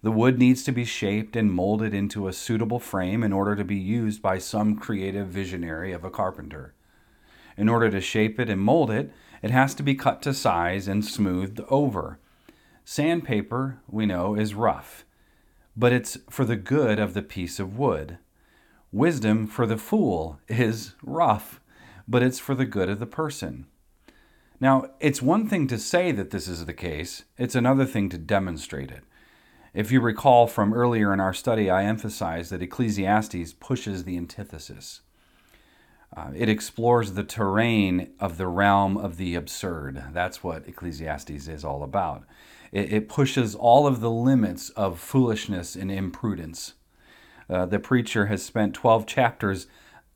The 0.02 0.12
wood 0.12 0.38
needs 0.38 0.62
to 0.64 0.72
be 0.72 0.84
shaped 0.84 1.34
and 1.34 1.52
molded 1.52 1.94
into 1.94 2.28
a 2.28 2.32
suitable 2.32 2.78
frame 2.78 3.22
in 3.22 3.32
order 3.32 3.56
to 3.56 3.64
be 3.64 3.76
used 3.76 4.20
by 4.20 4.38
some 4.38 4.76
creative 4.76 5.28
visionary 5.28 5.92
of 5.92 6.04
a 6.04 6.10
carpenter. 6.10 6.74
In 7.56 7.68
order 7.68 7.90
to 7.90 8.00
shape 8.00 8.38
it 8.38 8.50
and 8.50 8.60
mold 8.60 8.90
it, 8.90 9.12
it 9.42 9.50
has 9.50 9.74
to 9.74 9.82
be 9.82 9.94
cut 9.94 10.20
to 10.22 10.34
size 10.34 10.88
and 10.88 11.04
smoothed 11.04 11.60
over. 11.68 12.18
Sandpaper, 12.84 13.80
we 13.88 14.04
know, 14.04 14.34
is 14.34 14.54
rough 14.54 15.04
but 15.76 15.92
it's 15.92 16.18
for 16.30 16.44
the 16.44 16.56
good 16.56 16.98
of 16.98 17.14
the 17.14 17.22
piece 17.22 17.58
of 17.58 17.78
wood. 17.78 18.18
Wisdom 18.92 19.46
for 19.46 19.66
the 19.66 19.76
fool 19.76 20.38
is 20.48 20.94
rough, 21.02 21.60
but 22.06 22.22
it's 22.22 22.38
for 22.38 22.54
the 22.54 22.64
good 22.64 22.88
of 22.88 23.00
the 23.00 23.06
person. 23.06 23.66
Now, 24.64 24.86
it's 24.98 25.20
one 25.20 25.46
thing 25.46 25.66
to 25.66 25.78
say 25.78 26.10
that 26.12 26.30
this 26.30 26.48
is 26.48 26.64
the 26.64 26.72
case, 26.72 27.24
it's 27.36 27.54
another 27.54 27.84
thing 27.84 28.08
to 28.08 28.16
demonstrate 28.16 28.90
it. 28.90 29.02
If 29.74 29.92
you 29.92 30.00
recall 30.00 30.46
from 30.46 30.72
earlier 30.72 31.12
in 31.12 31.20
our 31.20 31.34
study, 31.34 31.68
I 31.68 31.84
emphasized 31.84 32.50
that 32.50 32.62
Ecclesiastes 32.62 33.52
pushes 33.60 34.04
the 34.04 34.16
antithesis. 34.16 35.02
Uh, 36.16 36.30
it 36.34 36.48
explores 36.48 37.12
the 37.12 37.24
terrain 37.24 38.12
of 38.18 38.38
the 38.38 38.46
realm 38.46 38.96
of 38.96 39.18
the 39.18 39.34
absurd. 39.34 40.02
That's 40.14 40.42
what 40.42 40.66
Ecclesiastes 40.66 41.46
is 41.46 41.62
all 41.62 41.82
about. 41.82 42.24
It, 42.72 42.90
it 42.90 43.08
pushes 43.10 43.54
all 43.54 43.86
of 43.86 44.00
the 44.00 44.10
limits 44.10 44.70
of 44.70 44.98
foolishness 44.98 45.76
and 45.76 45.92
imprudence. 45.92 46.72
Uh, 47.50 47.66
the 47.66 47.78
preacher 47.78 48.26
has 48.26 48.42
spent 48.42 48.72
12 48.72 49.04
chapters 49.04 49.66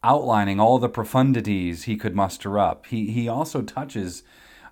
outlining 0.08 0.58
all 0.58 0.78
the 0.78 0.88
profundities 0.88 1.82
he 1.82 1.94
could 1.94 2.16
muster 2.16 2.58
up. 2.58 2.86
He, 2.86 3.10
he 3.10 3.28
also 3.28 3.60
touches 3.60 4.22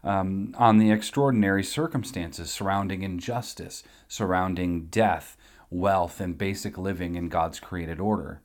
um, 0.03 0.55
on 0.57 0.79
the 0.79 0.91
extraordinary 0.91 1.63
circumstances 1.63 2.51
surrounding 2.51 3.03
injustice, 3.03 3.83
surrounding 4.09 4.87
death, 4.87 5.37
wealth, 5.69 6.21
and 6.21 6.39
basic 6.39 6.79
living 6.79 7.17
in 7.17 7.29
God's 7.29 7.61
created 7.61 8.01
order. 8.01 8.41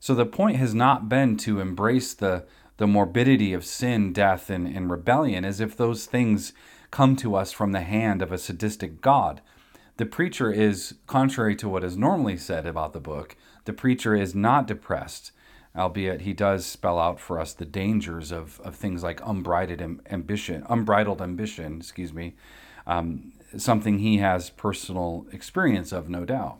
So 0.00 0.14
the 0.14 0.26
point 0.26 0.56
has 0.56 0.74
not 0.74 1.08
been 1.08 1.36
to 1.38 1.60
embrace 1.60 2.12
the, 2.12 2.44
the 2.78 2.88
morbidity 2.88 3.52
of 3.52 3.64
sin, 3.64 4.12
death, 4.12 4.50
and, 4.50 4.66
and 4.66 4.90
rebellion 4.90 5.44
as 5.44 5.60
if 5.60 5.76
those 5.76 6.06
things 6.06 6.52
come 6.90 7.14
to 7.16 7.36
us 7.36 7.52
from 7.52 7.70
the 7.70 7.82
hand 7.82 8.20
of 8.20 8.32
a 8.32 8.38
sadistic 8.38 9.00
God. 9.00 9.42
The 9.96 10.06
preacher 10.06 10.50
is, 10.50 10.94
contrary 11.06 11.54
to 11.56 11.68
what 11.68 11.84
is 11.84 11.96
normally 11.96 12.36
said 12.36 12.66
about 12.66 12.94
the 12.94 13.00
book, 13.00 13.36
the 13.64 13.74
preacher 13.74 14.16
is 14.16 14.34
not 14.34 14.66
depressed, 14.66 15.30
albeit 15.76 16.22
he 16.22 16.32
does 16.32 16.66
spell 16.66 16.98
out 16.98 17.20
for 17.20 17.38
us 17.38 17.52
the 17.52 17.64
dangers 17.64 18.32
of, 18.32 18.60
of 18.60 18.74
things 18.74 19.02
like 19.02 19.20
unbridled 19.24 19.80
ambition, 20.10 20.64
unbridled 20.68 21.22
ambition, 21.22 21.78
excuse 21.78 22.12
me, 22.12 22.34
um, 22.86 23.32
something 23.56 23.98
he 23.98 24.18
has 24.18 24.50
personal 24.50 25.26
experience 25.32 25.92
of, 25.92 26.08
no 26.08 26.24
doubt. 26.24 26.58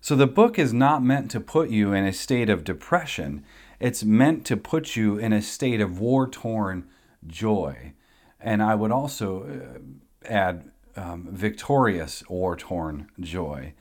So 0.00 0.14
the 0.14 0.26
book 0.26 0.58
is 0.58 0.72
not 0.72 1.02
meant 1.02 1.30
to 1.32 1.40
put 1.40 1.70
you 1.70 1.92
in 1.92 2.04
a 2.04 2.12
state 2.12 2.48
of 2.48 2.62
depression. 2.62 3.44
It's 3.80 4.04
meant 4.04 4.44
to 4.46 4.56
put 4.56 4.94
you 4.94 5.18
in 5.18 5.32
a 5.32 5.42
state 5.42 5.80
of 5.80 5.98
war 5.98 6.28
torn 6.28 6.88
joy. 7.26 7.94
And 8.40 8.62
I 8.62 8.74
would 8.74 8.92
also 8.92 9.42
uh, 9.44 10.30
add 10.30 10.70
um, 10.94 11.28
victorious 11.30 12.22
war 12.28 12.56
torn 12.56 13.10
joy. 13.18 13.74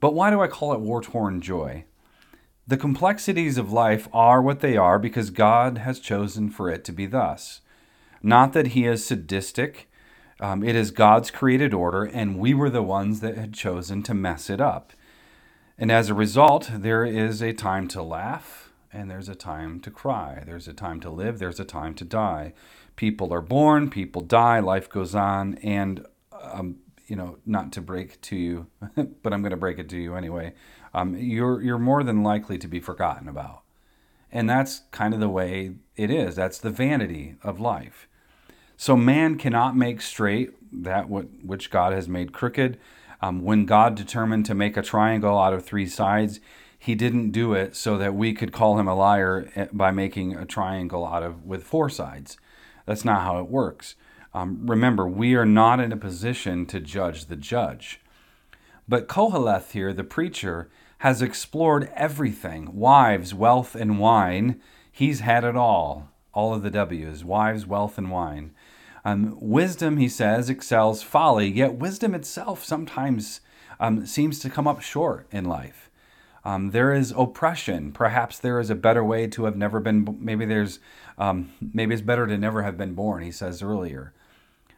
But 0.00 0.14
why 0.14 0.30
do 0.30 0.40
I 0.40 0.48
call 0.48 0.72
it 0.72 0.80
war 0.80 1.02
torn 1.02 1.40
joy? 1.40 1.84
The 2.70 2.76
complexities 2.76 3.58
of 3.58 3.72
life 3.72 4.06
are 4.12 4.40
what 4.40 4.60
they 4.60 4.76
are 4.76 5.00
because 5.00 5.30
God 5.30 5.78
has 5.78 5.98
chosen 5.98 6.50
for 6.50 6.70
it 6.70 6.84
to 6.84 6.92
be 6.92 7.04
thus. 7.04 7.62
Not 8.22 8.52
that 8.52 8.68
He 8.68 8.86
is 8.86 9.04
sadistic, 9.04 9.90
um, 10.38 10.62
it 10.62 10.76
is 10.76 10.92
God's 10.92 11.32
created 11.32 11.74
order, 11.74 12.04
and 12.04 12.38
we 12.38 12.54
were 12.54 12.70
the 12.70 12.80
ones 12.80 13.18
that 13.22 13.36
had 13.36 13.54
chosen 13.54 14.04
to 14.04 14.14
mess 14.14 14.48
it 14.48 14.60
up. 14.60 14.92
And 15.76 15.90
as 15.90 16.10
a 16.10 16.14
result, 16.14 16.70
there 16.72 17.04
is 17.04 17.42
a 17.42 17.52
time 17.52 17.88
to 17.88 18.04
laugh 18.04 18.70
and 18.92 19.10
there's 19.10 19.28
a 19.28 19.34
time 19.34 19.80
to 19.80 19.90
cry. 19.90 20.44
There's 20.46 20.68
a 20.68 20.72
time 20.72 21.00
to 21.00 21.10
live, 21.10 21.40
there's 21.40 21.58
a 21.58 21.64
time 21.64 21.94
to 21.94 22.04
die. 22.04 22.52
People 22.94 23.34
are 23.34 23.42
born, 23.42 23.90
people 23.90 24.22
die, 24.22 24.60
life 24.60 24.88
goes 24.88 25.16
on, 25.16 25.54
and 25.56 26.06
um, 26.40 26.76
you 27.10 27.16
know, 27.16 27.38
not 27.44 27.72
to 27.72 27.80
break 27.80 28.20
to 28.20 28.36
you, 28.36 28.68
but 29.22 29.32
I'm 29.32 29.42
going 29.42 29.50
to 29.50 29.56
break 29.56 29.80
it 29.80 29.88
to 29.88 29.98
you 29.98 30.14
anyway. 30.14 30.52
Um, 30.92 31.16
you're 31.16 31.62
you're 31.62 31.78
more 31.78 32.02
than 32.02 32.22
likely 32.22 32.58
to 32.58 32.68
be 32.68 32.80
forgotten 32.80 33.28
about, 33.28 33.62
and 34.32 34.48
that's 34.48 34.82
kind 34.90 35.14
of 35.14 35.20
the 35.20 35.28
way 35.28 35.74
it 35.96 36.10
is. 36.10 36.36
That's 36.36 36.58
the 36.58 36.70
vanity 36.70 37.36
of 37.42 37.60
life. 37.60 38.08
So 38.76 38.96
man 38.96 39.36
cannot 39.36 39.76
make 39.76 40.00
straight 40.00 40.54
that 40.72 41.08
which 41.10 41.70
God 41.70 41.92
has 41.92 42.08
made 42.08 42.32
crooked. 42.32 42.78
Um, 43.22 43.42
when 43.42 43.66
God 43.66 43.94
determined 43.94 44.46
to 44.46 44.54
make 44.54 44.76
a 44.76 44.82
triangle 44.82 45.38
out 45.38 45.52
of 45.52 45.64
three 45.64 45.86
sides, 45.86 46.40
he 46.78 46.94
didn't 46.94 47.32
do 47.32 47.52
it 47.52 47.76
so 47.76 47.98
that 47.98 48.14
we 48.14 48.32
could 48.32 48.52
call 48.52 48.78
him 48.78 48.88
a 48.88 48.94
liar 48.94 49.50
eh, 49.54 49.66
by 49.70 49.90
making 49.90 50.34
a 50.34 50.46
triangle 50.46 51.06
out 51.06 51.22
of 51.22 51.44
with 51.44 51.62
four 51.62 51.90
sides. 51.90 52.38
That's 52.86 53.04
not 53.04 53.20
how 53.20 53.38
it 53.38 53.48
works. 53.48 53.96
Um, 54.32 54.66
remember, 54.66 55.06
we 55.06 55.34
are 55.34 55.44
not 55.44 55.80
in 55.80 55.92
a 55.92 55.96
position 55.96 56.64
to 56.66 56.80
judge 56.80 57.26
the 57.26 57.36
judge. 57.36 58.00
But 58.90 59.06
Koheleth 59.06 59.70
here, 59.70 59.92
the 59.92 60.02
preacher, 60.02 60.68
has 60.98 61.22
explored 61.22 61.88
everything 61.94 62.74
wives, 62.74 63.32
wealth, 63.32 63.76
and 63.76 64.00
wine. 64.00 64.60
He's 64.90 65.20
had 65.20 65.44
it 65.44 65.54
all. 65.54 66.08
All 66.32 66.52
of 66.52 66.64
the 66.64 66.72
W's 66.72 67.24
wives, 67.24 67.68
wealth, 67.68 67.98
and 67.98 68.10
wine. 68.10 68.50
Um, 69.04 69.38
wisdom, 69.40 69.98
he 69.98 70.08
says, 70.08 70.50
excels 70.50 71.04
folly, 71.04 71.48
yet 71.48 71.76
wisdom 71.76 72.16
itself 72.16 72.64
sometimes 72.64 73.40
um, 73.78 74.06
seems 74.06 74.40
to 74.40 74.50
come 74.50 74.66
up 74.66 74.82
short 74.82 75.28
in 75.30 75.44
life. 75.44 75.88
Um, 76.44 76.72
there 76.72 76.92
is 76.92 77.14
oppression. 77.16 77.92
Perhaps 77.92 78.40
there 78.40 78.58
is 78.58 78.70
a 78.70 78.74
better 78.74 79.04
way 79.04 79.28
to 79.28 79.44
have 79.44 79.56
never 79.56 79.78
been. 79.78 80.18
Maybe 80.20 80.44
there's. 80.44 80.80
Um, 81.16 81.52
maybe 81.60 81.94
it's 81.94 82.02
better 82.02 82.26
to 82.26 82.36
never 82.36 82.64
have 82.64 82.76
been 82.76 82.94
born. 82.94 83.22
He 83.22 83.30
says 83.30 83.62
earlier. 83.62 84.14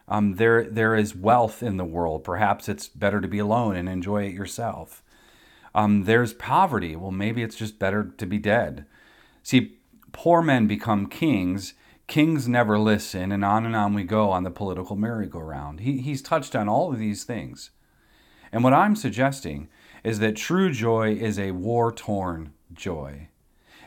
Um, 0.07 0.35
there 0.35 0.63
there 0.69 0.95
is 0.95 1.15
wealth 1.15 1.63
in 1.63 1.77
the 1.77 1.85
world. 1.85 2.23
Perhaps 2.23 2.67
it's 2.67 2.87
better 2.87 3.21
to 3.21 3.27
be 3.27 3.39
alone 3.39 3.75
and 3.75 3.87
enjoy 3.87 4.25
it 4.25 4.33
yourself. 4.33 5.03
Um, 5.73 6.03
there's 6.03 6.33
poverty. 6.33 6.95
Well, 6.95 7.11
maybe 7.11 7.41
it's 7.41 7.55
just 7.55 7.79
better 7.79 8.03
to 8.17 8.25
be 8.25 8.37
dead. 8.37 8.85
See, 9.41 9.79
poor 10.11 10.41
men 10.41 10.67
become 10.67 11.07
kings 11.07 11.73
Kings 12.07 12.47
never 12.47 12.77
listen, 12.77 13.31
and 13.31 13.45
on 13.45 13.65
and 13.65 13.75
on 13.75 13.93
we 13.93 14.03
go 14.03 14.29
on 14.29 14.43
the 14.43 14.51
political 14.51 14.95
merry-go-round. 14.95 15.79
He, 15.79 15.99
he's 15.99 16.21
touched 16.21 16.55
on 16.55 16.67
all 16.67 16.91
of 16.91 16.99
these 16.99 17.23
things. 17.23 17.71
And 18.51 18.63
what 18.63 18.73
I'm 18.73 18.95
suggesting 18.95 19.69
is 20.03 20.19
that 20.19 20.35
true 20.35 20.69
joy 20.71 21.13
is 21.13 21.39
a 21.39 21.51
war 21.51 21.91
torn 21.91 22.53
joy. 22.73 23.29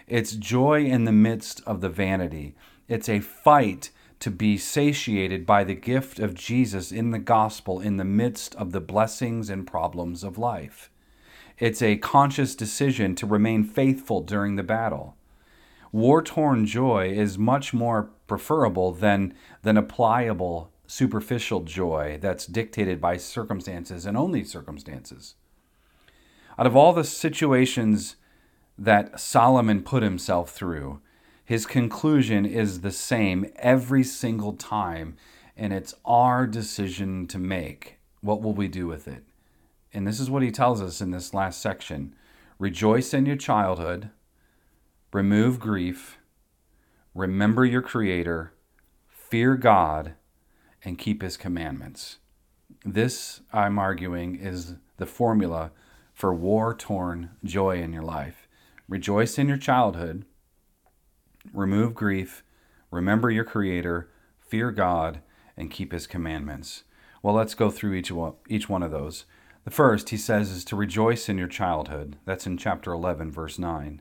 It's 0.06 0.32
joy 0.32 0.84
in 0.84 1.04
the 1.04 1.12
midst 1.12 1.60
of 1.66 1.80
the 1.80 1.88
vanity. 1.88 2.56
It's 2.88 3.08
a 3.08 3.20
fight 3.20 3.90
to 4.20 4.30
be 4.30 4.56
satiated 4.56 5.44
by 5.44 5.64
the 5.64 5.74
gift 5.74 6.18
of 6.18 6.34
Jesus 6.34 6.90
in 6.90 7.10
the 7.10 7.18
gospel 7.18 7.80
in 7.80 7.96
the 7.96 8.04
midst 8.04 8.54
of 8.56 8.72
the 8.72 8.80
blessings 8.80 9.50
and 9.50 9.66
problems 9.66 10.24
of 10.24 10.38
life. 10.38 10.90
It's 11.58 11.82
a 11.82 11.96
conscious 11.96 12.54
decision 12.54 13.14
to 13.16 13.26
remain 13.26 13.64
faithful 13.64 14.20
during 14.22 14.56
the 14.56 14.62
battle 14.62 15.16
war 15.96 16.20
torn 16.20 16.66
joy 16.66 17.08
is 17.08 17.38
much 17.38 17.72
more 17.72 18.10
preferable 18.26 18.92
than, 18.92 19.32
than 19.62 19.78
a 19.78 19.82
pliable, 19.82 20.70
superficial 20.86 21.60
joy 21.60 22.18
that's 22.20 22.46
dictated 22.46 23.00
by 23.00 23.16
circumstances 23.16 24.04
and 24.04 24.14
only 24.14 24.44
circumstances. 24.44 25.36
Out 26.58 26.66
of 26.66 26.76
all 26.76 26.92
the 26.92 27.02
situations 27.02 28.16
that 28.76 29.18
Solomon 29.18 29.82
put 29.82 30.02
himself 30.02 30.50
through, 30.50 31.00
his 31.46 31.64
conclusion 31.64 32.44
is 32.44 32.80
the 32.80 32.90
same 32.90 33.46
every 33.54 34.02
single 34.02 34.52
time, 34.52 35.16
and 35.56 35.72
it's 35.72 35.94
our 36.04 36.44
decision 36.44 37.28
to 37.28 37.38
make. 37.38 37.98
What 38.20 38.42
will 38.42 38.52
we 38.52 38.66
do 38.66 38.88
with 38.88 39.06
it? 39.06 39.22
And 39.94 40.04
this 40.04 40.18
is 40.18 40.28
what 40.28 40.42
he 40.42 40.50
tells 40.50 40.82
us 40.82 41.00
in 41.00 41.12
this 41.12 41.32
last 41.32 41.62
section 41.62 42.14
Rejoice 42.58 43.14
in 43.14 43.26
your 43.26 43.36
childhood, 43.36 44.10
remove 45.12 45.60
grief, 45.60 46.18
remember 47.14 47.64
your 47.64 47.82
Creator, 47.82 48.52
fear 49.06 49.56
God, 49.56 50.14
and 50.82 50.98
keep 50.98 51.22
His 51.22 51.36
commandments. 51.36 52.16
This, 52.84 53.42
I'm 53.52 53.78
arguing, 53.78 54.36
is 54.36 54.74
the 54.96 55.06
formula 55.06 55.70
for 56.12 56.34
war 56.34 56.74
torn 56.74 57.30
joy 57.44 57.80
in 57.80 57.92
your 57.92 58.02
life. 58.02 58.48
Rejoice 58.88 59.38
in 59.38 59.48
your 59.48 59.58
childhood, 59.58 60.24
remove 61.52 61.94
grief, 61.94 62.42
remember 62.90 63.30
your 63.30 63.44
Creator, 63.44 64.08
fear 64.38 64.70
God, 64.70 65.20
and 65.56 65.70
keep 65.70 65.92
His 65.92 66.06
commandments. 66.06 66.84
Well, 67.22 67.34
let's 67.34 67.54
go 67.54 67.70
through 67.70 67.94
each 67.94 68.10
one, 68.10 68.34
each 68.48 68.68
one 68.68 68.82
of 68.82 68.90
those. 68.90 69.24
The 69.64 69.70
first, 69.72 70.10
he 70.10 70.16
says, 70.16 70.52
is 70.52 70.64
to 70.66 70.76
rejoice 70.76 71.28
in 71.28 71.38
your 71.38 71.48
childhood. 71.48 72.16
That's 72.24 72.46
in 72.46 72.56
chapter 72.56 72.92
11, 72.92 73.32
verse 73.32 73.58
9. 73.58 74.00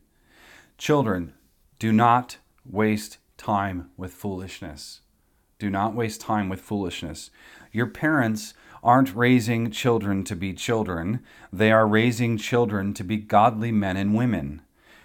Children, 0.77 1.33
do 1.79 1.91
not 1.91 2.37
waste 2.63 3.17
time 3.37 3.89
with 3.97 4.13
foolishness. 4.13 5.01
Do 5.57 5.69
not 5.69 5.95
waste 5.95 6.21
time 6.21 6.49
with 6.49 6.61
foolishness. 6.61 7.31
Your 7.71 7.87
parents 7.87 8.53
aren't 8.83 9.15
raising 9.15 9.71
children 9.71 10.23
to 10.25 10.35
be 10.35 10.53
children, 10.53 11.21
they 11.51 11.71
are 11.71 11.87
raising 11.87 12.37
children 12.37 12.93
to 12.93 13.03
be 13.03 13.17
godly 13.17 13.71
men 13.71 13.97
and 13.97 14.13
women. 14.13 14.61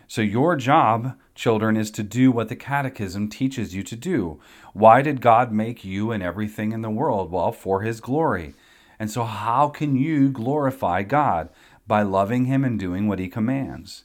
So, 0.06 0.20
your 0.20 0.56
job, 0.56 1.16
children, 1.40 1.74
is 1.74 1.90
to 1.92 2.02
do 2.02 2.30
what 2.30 2.50
the 2.50 2.54
Catechism 2.54 3.30
teaches 3.30 3.74
you 3.74 3.82
to 3.82 3.96
do. 3.96 4.38
Why 4.74 5.00
did 5.00 5.22
God 5.22 5.50
make 5.50 5.82
you 5.84 6.12
and 6.12 6.22
everything 6.22 6.72
in 6.72 6.82
the 6.82 6.90
world? 6.90 7.32
Well, 7.32 7.50
for 7.50 7.80
His 7.80 8.00
glory. 8.00 8.54
And 8.98 9.10
so, 9.10 9.24
how 9.24 9.70
can 9.70 9.96
you 9.96 10.28
glorify 10.28 11.02
God? 11.02 11.48
By 11.86 12.02
loving 12.02 12.44
Him 12.44 12.62
and 12.62 12.78
doing 12.78 13.08
what 13.08 13.18
He 13.18 13.28
commands. 13.28 14.04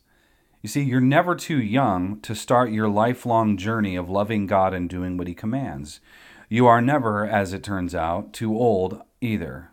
You 0.62 0.70
see, 0.70 0.82
you're 0.82 1.02
never 1.02 1.36
too 1.36 1.62
young 1.62 2.22
to 2.22 2.34
start 2.34 2.72
your 2.72 2.88
lifelong 2.88 3.58
journey 3.58 3.98
of 3.98 4.10
loving 4.10 4.48
God 4.48 4.74
and 4.74 4.90
doing 4.90 5.18
what 5.18 5.28
He 5.28 5.36
commands. 5.36 6.00
You 6.48 6.68
are 6.68 6.82
never, 6.82 7.28
as 7.28 7.52
it 7.52 7.64
turns 7.64 7.94
out, 7.94 8.32
too 8.32 8.58
old 8.58 9.02
either. 9.20 9.72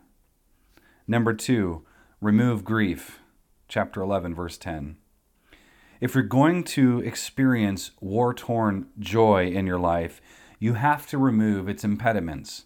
Number 1.07 1.33
two, 1.33 1.85
remove 2.19 2.65
grief. 2.65 3.19
Chapter 3.69 4.01
11, 4.01 4.35
verse 4.35 4.57
10. 4.57 4.97
If 6.03 6.15
you're 6.15 6.23
going 6.25 6.65
to 6.65 6.99
experience 6.99 7.91
war 8.01 8.33
torn 8.33 8.87
joy 8.99 9.47
in 9.47 9.65
your 9.65 9.79
life, 9.79 10.19
you 10.59 10.73
have 10.73 11.07
to 11.07 11.17
remove 11.17 11.69
its 11.69 11.85
impediments. 11.85 12.65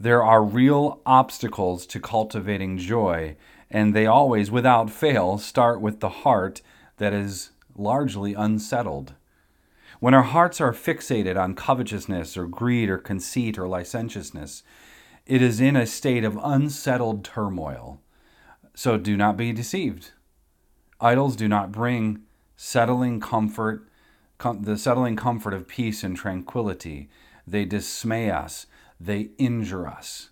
There 0.00 0.24
are 0.24 0.42
real 0.42 1.02
obstacles 1.04 1.84
to 1.88 2.00
cultivating 2.00 2.78
joy, 2.78 3.36
and 3.70 3.92
they 3.92 4.06
always, 4.06 4.50
without 4.50 4.88
fail, 4.88 5.36
start 5.36 5.82
with 5.82 6.00
the 6.00 6.08
heart 6.08 6.62
that 6.96 7.12
is 7.12 7.50
largely 7.76 8.32
unsettled. 8.32 9.12
When 10.00 10.14
our 10.14 10.22
hearts 10.22 10.58
are 10.58 10.72
fixated 10.72 11.36
on 11.38 11.54
covetousness 11.54 12.34
or 12.34 12.46
greed 12.46 12.88
or 12.88 12.96
conceit 12.96 13.58
or 13.58 13.68
licentiousness, 13.68 14.62
it 15.26 15.42
is 15.42 15.60
in 15.60 15.76
a 15.76 15.84
state 15.84 16.24
of 16.24 16.40
unsettled 16.42 17.24
turmoil. 17.24 18.00
So 18.74 18.96
do 18.96 19.18
not 19.18 19.36
be 19.36 19.52
deceived. 19.52 20.12
Idols 20.98 21.36
do 21.36 21.46
not 21.46 21.70
bring 21.70 22.22
settling 22.56 23.20
comfort, 23.20 23.88
com- 24.38 24.62
the 24.62 24.76
settling 24.76 25.16
comfort 25.16 25.54
of 25.54 25.68
peace 25.68 26.02
and 26.02 26.16
tranquility. 26.16 27.08
They 27.46 27.64
dismay 27.64 28.30
us, 28.30 28.66
they 28.98 29.30
injure 29.38 29.86
us. 29.86 30.30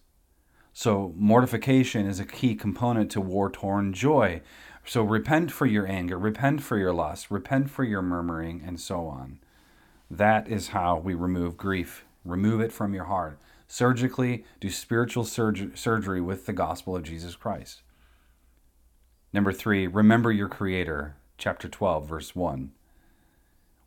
So, 0.73 1.13
mortification 1.17 2.07
is 2.07 2.19
a 2.19 2.25
key 2.25 2.55
component 2.55 3.11
to 3.13 3.21
war 3.21 3.51
torn 3.51 3.93
joy. 3.93 4.41
So, 4.87 5.03
repent 5.03 5.53
for 5.53 5.67
your 5.67 5.87
anger, 5.87 6.19
repent 6.19 6.63
for 6.63 6.79
your 6.79 6.95
lust, 6.95 7.31
repent 7.31 7.71
for 7.71 7.85
your 7.85 8.01
murmuring, 8.01 8.63
and 8.65 8.81
so 8.81 9.07
on. 9.07 9.39
That 10.11 10.49
is 10.49 10.69
how 10.69 10.99
we 10.99 11.15
remove 11.15 11.57
grief. 11.57 12.05
Remove 12.25 12.61
it 12.61 12.73
from 12.73 12.95
your 12.95 13.05
heart. 13.05 13.39
Surgically, 13.67 14.45
do 14.61 14.71
spiritual 14.71 15.25
surg- 15.25 15.77
surgery 15.77 16.21
with 16.21 16.47
the 16.47 16.53
gospel 16.53 16.95
of 16.95 17.03
Jesus 17.03 17.37
Christ. 17.37 17.83
Number 19.33 19.53
three, 19.53 19.87
remember 19.87 20.31
your 20.31 20.49
Creator. 20.49 21.17
Chapter 21.43 21.67
12, 21.67 22.09
verse 22.09 22.37
1. 22.37 22.71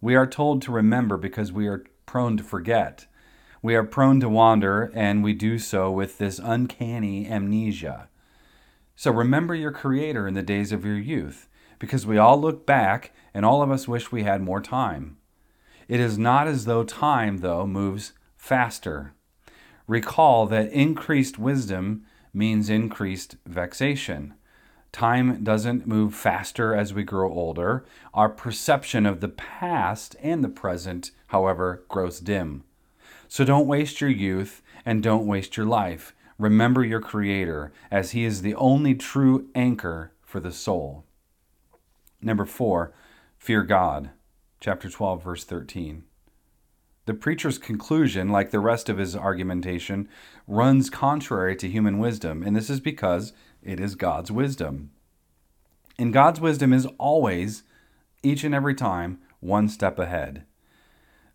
We 0.01 0.13
are 0.13 0.27
told 0.27 0.61
to 0.63 0.73
remember 0.73 1.15
because 1.15 1.53
we 1.53 1.67
are 1.67 1.85
prone 2.05 2.35
to 2.35 2.43
forget. 2.43 3.05
We 3.61 3.75
are 3.75 3.83
prone 3.85 4.19
to 4.19 4.27
wander, 4.27 4.91
and 4.93 5.23
we 5.23 5.31
do 5.31 5.57
so 5.57 5.89
with 5.89 6.17
this 6.17 6.37
uncanny 6.37 7.29
amnesia. 7.29 8.09
So 8.97 9.09
remember 9.09 9.55
your 9.55 9.71
Creator 9.71 10.27
in 10.27 10.33
the 10.33 10.41
days 10.41 10.73
of 10.73 10.83
your 10.83 10.97
youth, 10.97 11.47
because 11.79 12.05
we 12.05 12.17
all 12.17 12.37
look 12.37 12.65
back 12.65 13.13
and 13.33 13.45
all 13.45 13.61
of 13.61 13.71
us 13.71 13.87
wish 13.87 14.11
we 14.11 14.23
had 14.23 14.41
more 14.41 14.59
time. 14.59 15.15
It 15.87 16.01
is 16.01 16.17
not 16.17 16.49
as 16.49 16.65
though 16.65 16.83
time, 16.83 17.37
though, 17.37 17.65
moves 17.65 18.11
faster. 18.35 19.13
Recall 19.87 20.45
that 20.47 20.73
increased 20.73 21.39
wisdom 21.39 22.03
means 22.33 22.69
increased 22.69 23.37
vexation. 23.45 24.33
Time 24.95 25.43
doesn't 25.43 25.85
move 25.85 26.15
faster 26.15 26.73
as 26.73 26.93
we 26.93 27.03
grow 27.03 27.29
older. 27.29 27.83
Our 28.13 28.29
perception 28.29 29.05
of 29.05 29.19
the 29.19 29.27
past 29.27 30.15
and 30.21 30.41
the 30.41 30.47
present, 30.47 31.11
however, 31.27 31.83
grows 31.89 32.21
dim. 32.21 32.63
So 33.27 33.43
don't 33.43 33.67
waste 33.67 33.99
your 33.99 34.09
youth 34.09 34.61
and 34.85 35.03
don't 35.03 35.27
waste 35.27 35.57
your 35.57 35.65
life. 35.65 36.15
Remember 36.37 36.81
your 36.81 37.01
Creator, 37.01 37.73
as 37.91 38.11
He 38.11 38.23
is 38.23 38.41
the 38.41 38.55
only 38.55 38.95
true 38.95 39.49
anchor 39.53 40.13
for 40.21 40.39
the 40.39 40.53
soul. 40.53 41.03
Number 42.21 42.45
four, 42.45 42.93
fear 43.37 43.63
God 43.63 44.11
chapter 44.61 44.89
12, 44.89 45.21
verse 45.21 45.43
13. 45.43 46.05
The 47.05 47.13
preacher's 47.13 47.59
conclusion, 47.59 48.29
like 48.29 48.49
the 48.49 48.59
rest 48.59 48.89
of 48.89 48.97
his 48.97 49.15
argumentation, 49.15 50.09
runs 50.47 50.89
contrary 50.89 51.55
to 51.57 51.69
human 51.69 51.99
wisdom, 51.99 52.41
and 52.41 52.55
this 52.55 52.69
is 52.69 52.79
because 52.79 53.31
it 53.65 53.79
is 53.79 53.95
God's 53.95 54.31
wisdom. 54.31 54.91
And 55.97 56.13
God's 56.13 56.39
wisdom 56.39 56.71
is 56.71 56.87
always, 56.97 57.63
each 58.23 58.43
and 58.43 58.53
every 58.53 58.75
time, 58.75 59.19
one 59.39 59.67
step 59.67 59.97
ahead. 59.97 60.43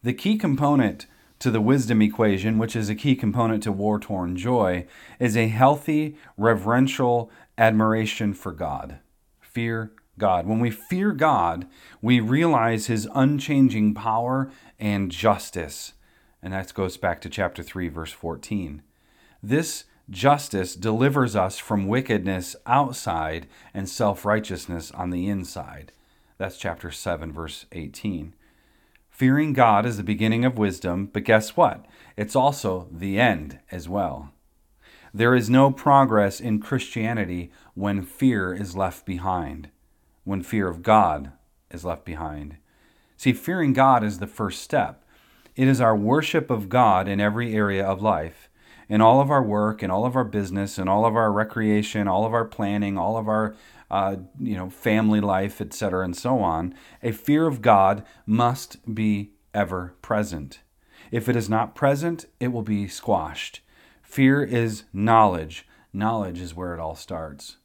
The 0.02 0.14
key 0.14 0.38
component 0.38 1.06
to 1.40 1.50
the 1.50 1.60
wisdom 1.60 2.00
equation, 2.02 2.58
which 2.58 2.76
is 2.76 2.88
a 2.88 2.94
key 2.94 3.16
component 3.16 3.62
to 3.64 3.72
war 3.72 3.98
torn 3.98 4.36
joy, 4.36 4.86
is 5.18 5.36
a 5.36 5.48
healthy, 5.48 6.16
reverential 6.36 7.30
admiration 7.58 8.32
for 8.32 8.52
God. 8.52 8.98
Fear 9.40 9.92
God. 10.18 10.46
When 10.46 10.60
we 10.60 10.70
fear 10.70 11.12
God, 11.12 11.66
we 12.00 12.20
realize 12.20 12.86
his 12.86 13.08
unchanging 13.14 13.94
power 13.94 14.50
and 14.78 15.10
justice. 15.10 15.94
And 16.42 16.52
that 16.52 16.72
goes 16.74 16.96
back 16.96 17.20
to 17.22 17.28
chapter 17.28 17.62
3, 17.62 17.88
verse 17.88 18.12
14. 18.12 18.82
This 19.42 19.84
justice 20.10 20.74
delivers 20.74 21.36
us 21.36 21.58
from 21.58 21.86
wickedness 21.86 22.56
outside 22.66 23.46
and 23.72 23.88
self 23.88 24.24
righteousness 24.24 24.90
on 24.92 25.10
the 25.10 25.28
inside. 25.28 25.92
That's 26.38 26.58
chapter 26.58 26.90
7, 26.90 27.32
verse 27.32 27.66
18. 27.72 28.34
Fearing 29.10 29.52
God 29.52 29.84
is 29.84 29.96
the 29.96 30.02
beginning 30.02 30.44
of 30.44 30.58
wisdom, 30.58 31.10
but 31.12 31.24
guess 31.24 31.56
what? 31.56 31.84
It's 32.16 32.34
also 32.34 32.88
the 32.90 33.20
end 33.20 33.58
as 33.70 33.88
well. 33.88 34.32
There 35.12 35.34
is 35.34 35.50
no 35.50 35.70
progress 35.70 36.40
in 36.40 36.60
Christianity 36.60 37.50
when 37.74 38.02
fear 38.02 38.54
is 38.54 38.76
left 38.76 39.04
behind 39.04 39.70
when 40.24 40.42
fear 40.42 40.68
of 40.68 40.82
God 40.82 41.32
is 41.70 41.84
left 41.84 42.04
behind. 42.04 42.56
See, 43.16 43.32
fearing 43.32 43.72
God 43.72 44.04
is 44.04 44.18
the 44.18 44.26
first 44.26 44.62
step. 44.62 45.04
It 45.56 45.68
is 45.68 45.80
our 45.80 45.96
worship 45.96 46.50
of 46.50 46.68
God 46.68 47.08
in 47.08 47.20
every 47.20 47.54
area 47.54 47.84
of 47.84 48.02
life. 48.02 48.48
In 48.90 49.00
all 49.00 49.20
of 49.20 49.30
our 49.30 49.42
work, 49.42 49.82
in 49.82 49.90
all 49.90 50.04
of 50.04 50.16
our 50.16 50.24
business, 50.24 50.78
in 50.78 50.88
all 50.88 51.06
of 51.06 51.16
our 51.16 51.32
recreation, 51.32 52.08
all 52.08 52.26
of 52.26 52.34
our 52.34 52.44
planning, 52.44 52.98
all 52.98 53.16
of 53.16 53.28
our 53.28 53.56
uh, 53.90 54.16
you 54.38 54.56
know 54.56 54.68
family 54.68 55.20
life, 55.20 55.60
etc., 55.60 56.04
and 56.04 56.16
so 56.16 56.40
on, 56.40 56.74
a 57.02 57.12
fear 57.12 57.46
of 57.46 57.62
God 57.62 58.04
must 58.26 58.94
be 58.94 59.30
ever 59.54 59.94
present. 60.02 60.60
If 61.10 61.28
it 61.28 61.36
is 61.36 61.48
not 61.48 61.74
present, 61.74 62.26
it 62.38 62.48
will 62.48 62.62
be 62.62 62.86
squashed. 62.88 63.60
Fear 64.02 64.42
is 64.42 64.84
knowledge. 64.92 65.66
Knowledge 65.92 66.40
is 66.40 66.54
where 66.54 66.74
it 66.74 66.80
all 66.80 66.94
starts. 66.94 67.56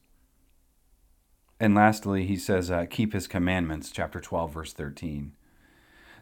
And 1.58 1.74
lastly, 1.74 2.26
he 2.26 2.36
says, 2.36 2.70
uh, 2.70 2.86
keep 2.88 3.12
his 3.12 3.26
commandments, 3.26 3.90
chapter 3.90 4.20
12, 4.20 4.52
verse 4.52 4.72
13. 4.72 5.32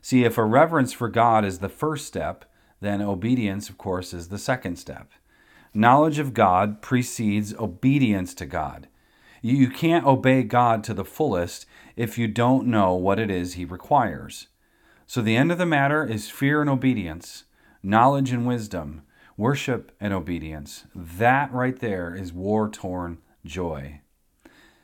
See, 0.01 0.25
if 0.25 0.39
a 0.39 0.45
reverence 0.45 0.93
for 0.93 1.09
God 1.09 1.45
is 1.45 1.59
the 1.59 1.69
first 1.69 2.07
step, 2.07 2.45
then 2.85 3.03
obedience, 3.03 3.69
of 3.69 3.79
course, 3.79 4.13
is 4.13 4.29
the 4.29 4.39
second 4.39 4.77
step. 4.77 5.11
Knowledge 5.73 6.19
of 6.19 6.35
God 6.35 6.83
precedes 6.83 7.55
obedience 7.55 8.35
to 8.35 8.47
God. 8.47 8.89
You 9.43 9.69
can't 9.69 10.07
obey 10.07 10.43
God 10.43 10.85
to 10.85 10.95
the 10.95 11.05
fullest 11.05 11.67
if 11.97 12.17
you 12.17 12.29
don't 12.29 12.67
know 12.67 12.95
what 12.95 13.19
it 13.19 13.31
is 13.31 13.55
He 13.55 13.65
requires. 13.65 14.49
So 15.07 15.21
the 15.21 15.37
end 15.37 15.53
of 15.53 15.59
the 15.59 15.67
matter 15.67 16.05
is 16.05 16.31
fear 16.31 16.61
and 16.61 16.71
obedience, 16.71 17.45
knowledge 17.83 18.33
and 18.33 18.47
wisdom, 18.47 19.03
worship 19.37 19.93
and 20.01 20.15
obedience. 20.15 20.85
That 20.95 21.53
right 21.53 21.79
there 21.79 22.15
is 22.15 22.33
war 22.33 22.69
torn 22.69 23.19
joy. 23.45 24.01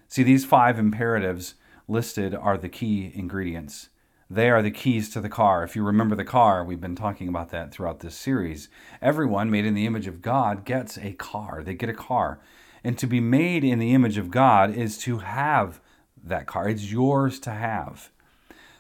See, 0.09 0.23
these 0.23 0.45
five 0.45 0.79
imperatives 0.79 1.55
listed 1.89 2.35
are 2.35 2.59
the 2.59 2.69
key 2.69 3.13
ingredients. 3.15 3.89
They 4.33 4.49
are 4.49 4.63
the 4.63 4.71
keys 4.71 5.11
to 5.11 5.21
the 5.21 5.29
car. 5.29 5.65
If 5.65 5.75
you 5.75 5.83
remember 5.83 6.15
the 6.15 6.25
car, 6.25 6.63
we've 6.65 6.81
been 6.81 6.95
talking 6.95 7.27
about 7.27 7.51
that 7.51 7.73
throughout 7.73 7.99
this 7.99 8.15
series. 8.15 8.69
Everyone 9.03 9.51
made 9.51 9.67
in 9.67 9.75
the 9.75 9.87
image 9.87 10.07
of 10.07 10.23
God 10.23 10.65
gets 10.65 10.97
a 10.97 11.15
car. 11.15 11.65
They 11.65 11.75
get 11.75 11.89
a 11.89 11.95
car. 11.95 12.41
And 12.85 12.97
to 12.99 13.09
be 13.09 13.19
made 13.19 13.65
in 13.65 13.81
the 13.81 13.93
image 13.93 14.19
of 14.19 14.31
God 14.31 14.73
is 14.73 14.99
to 14.99 15.19
have 15.19 15.81
that 16.23 16.47
car. 16.47 16.69
It's 16.69 16.93
yours 16.93 17.41
to 17.41 17.51
have. 17.51 18.11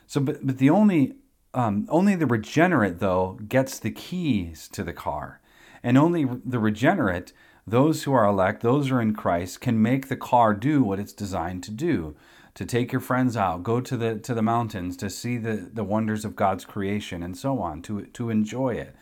So, 0.06 0.20
but, 0.20 0.46
but 0.46 0.58
the 0.58 0.70
only 0.70 1.14
um, 1.52 1.86
only 1.88 2.14
the 2.14 2.26
regenerate 2.26 3.00
though 3.00 3.40
gets 3.48 3.80
the 3.80 3.90
keys 3.90 4.68
to 4.68 4.84
the 4.84 4.92
car, 4.92 5.40
and 5.82 5.98
only 5.98 6.28
the 6.44 6.60
regenerate 6.60 7.32
those 7.66 8.04
who 8.04 8.12
are 8.12 8.24
elect, 8.24 8.62
those 8.62 8.88
who 8.88 8.96
are 8.96 9.02
in 9.02 9.14
Christ, 9.14 9.60
can 9.60 9.82
make 9.82 10.08
the 10.08 10.16
car 10.16 10.54
do 10.54 10.82
what 10.82 11.00
it's 11.00 11.12
designed 11.12 11.62
to 11.64 11.70
do. 11.70 12.14
To 12.54 12.66
take 12.66 12.92
your 12.92 13.00
friends 13.00 13.36
out, 13.36 13.62
go 13.62 13.80
to 13.80 13.96
the 13.96 14.18
to 14.18 14.34
the 14.34 14.42
mountains 14.42 14.96
to 14.98 15.08
see 15.08 15.38
the, 15.38 15.70
the 15.72 15.84
wonders 15.84 16.24
of 16.24 16.36
God's 16.36 16.64
creation 16.64 17.22
and 17.22 17.36
so 17.36 17.60
on, 17.60 17.80
to 17.82 18.06
to 18.06 18.30
enjoy 18.30 18.74
it. 18.74 18.94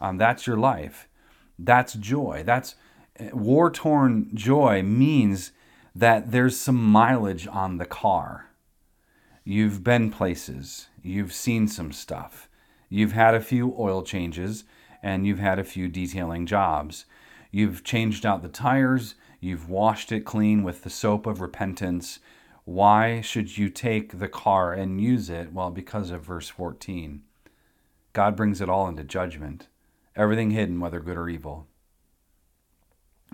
Um, 0.00 0.18
that's 0.18 0.46
your 0.46 0.56
life. 0.56 1.08
That's 1.58 1.94
joy. 1.94 2.42
That's 2.44 2.74
war 3.32 3.70
torn 3.70 4.30
joy 4.34 4.82
means 4.82 5.52
that 5.94 6.32
there's 6.32 6.58
some 6.58 6.82
mileage 6.82 7.46
on 7.46 7.78
the 7.78 7.86
car. 7.86 8.50
You've 9.44 9.84
been 9.84 10.10
places, 10.10 10.88
you've 11.02 11.32
seen 11.32 11.68
some 11.68 11.92
stuff, 11.92 12.48
you've 12.88 13.12
had 13.12 13.34
a 13.34 13.40
few 13.40 13.74
oil 13.78 14.02
changes, 14.02 14.64
and 15.02 15.26
you've 15.26 15.38
had 15.38 15.58
a 15.58 15.64
few 15.64 15.88
detailing 15.88 16.46
jobs. 16.46 17.04
You've 17.50 17.84
changed 17.84 18.26
out 18.26 18.42
the 18.42 18.48
tires, 18.48 19.14
you've 19.40 19.68
washed 19.68 20.10
it 20.10 20.24
clean 20.24 20.64
with 20.64 20.82
the 20.82 20.90
soap 20.90 21.26
of 21.26 21.40
repentance. 21.40 22.18
Why 22.64 23.20
should 23.20 23.58
you 23.58 23.68
take 23.68 24.18
the 24.18 24.28
car 24.28 24.72
and 24.72 25.00
use 25.00 25.28
it? 25.28 25.52
Well, 25.52 25.70
because 25.70 26.10
of 26.10 26.22
verse 26.22 26.48
14. 26.48 27.22
God 28.14 28.36
brings 28.36 28.60
it 28.60 28.68
all 28.70 28.88
into 28.88 29.04
judgment, 29.04 29.68
everything 30.16 30.50
hidden, 30.50 30.80
whether 30.80 31.00
good 31.00 31.16
or 31.16 31.28
evil. 31.28 31.66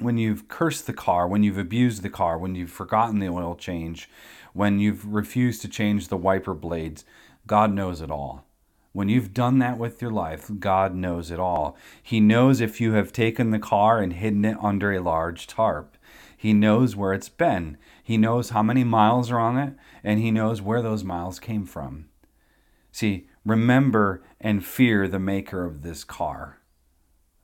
when 0.01 0.17
you've 0.17 0.49
cursed 0.49 0.87
the 0.87 0.93
car, 0.93 1.29
when 1.29 1.43
you've 1.43 1.59
abused 1.59 2.03
the 2.03 2.11
car, 2.11 2.39
when 2.39 2.55
you've 2.55 2.71
forgotten 2.71 3.19
the 3.19 3.29
oil 3.29 3.55
change, 3.55 4.09
when 4.55 4.79
you've 4.79 5.07
refused 5.07 5.61
to 5.63 5.69
change 5.69 6.09
the 6.09 6.17
wiper 6.17 6.55
blades, 6.55 7.05
God 7.47 7.73
knows 7.73 8.01
it 8.01 8.11
all. 8.11 8.47
When 8.93 9.09
you've 9.09 9.35
done 9.35 9.59
that 9.59 9.79
with 9.79 10.03
your 10.03 10.11
life, 10.11 10.51
God 10.59 10.95
knows 10.95 11.31
it 11.31 11.39
all. 11.39 11.77
He 12.03 12.19
knows 12.19 12.61
if 12.61 12.81
you 12.81 12.95
have 12.95 13.13
taken 13.13 13.51
the 13.51 13.59
car 13.59 14.01
and 14.01 14.13
hidden 14.15 14.45
it 14.45 14.57
under 14.61 14.93
a 14.93 15.01
large 15.01 15.47
tarp. 15.47 15.97
He 16.37 16.53
knows 16.53 16.97
where 16.97 17.13
it's 17.13 17.29
been. 17.29 17.77
He 18.11 18.17
knows 18.17 18.51
how 18.51 18.65
many 18.65 18.83
miles 18.83 19.31
are 19.31 19.39
on 19.39 19.57
it, 19.57 19.75
and 20.03 20.19
He 20.19 20.33
knows 20.33 20.61
where 20.61 20.83
those 20.83 21.05
miles 21.05 21.39
came 21.39 21.65
from. 21.65 22.09
See, 22.91 23.29
remember 23.45 24.25
and 24.41 24.67
fear 24.67 25.07
the 25.07 25.21
maker 25.21 25.65
of 25.65 25.83
this 25.83 26.03
car. 26.03 26.59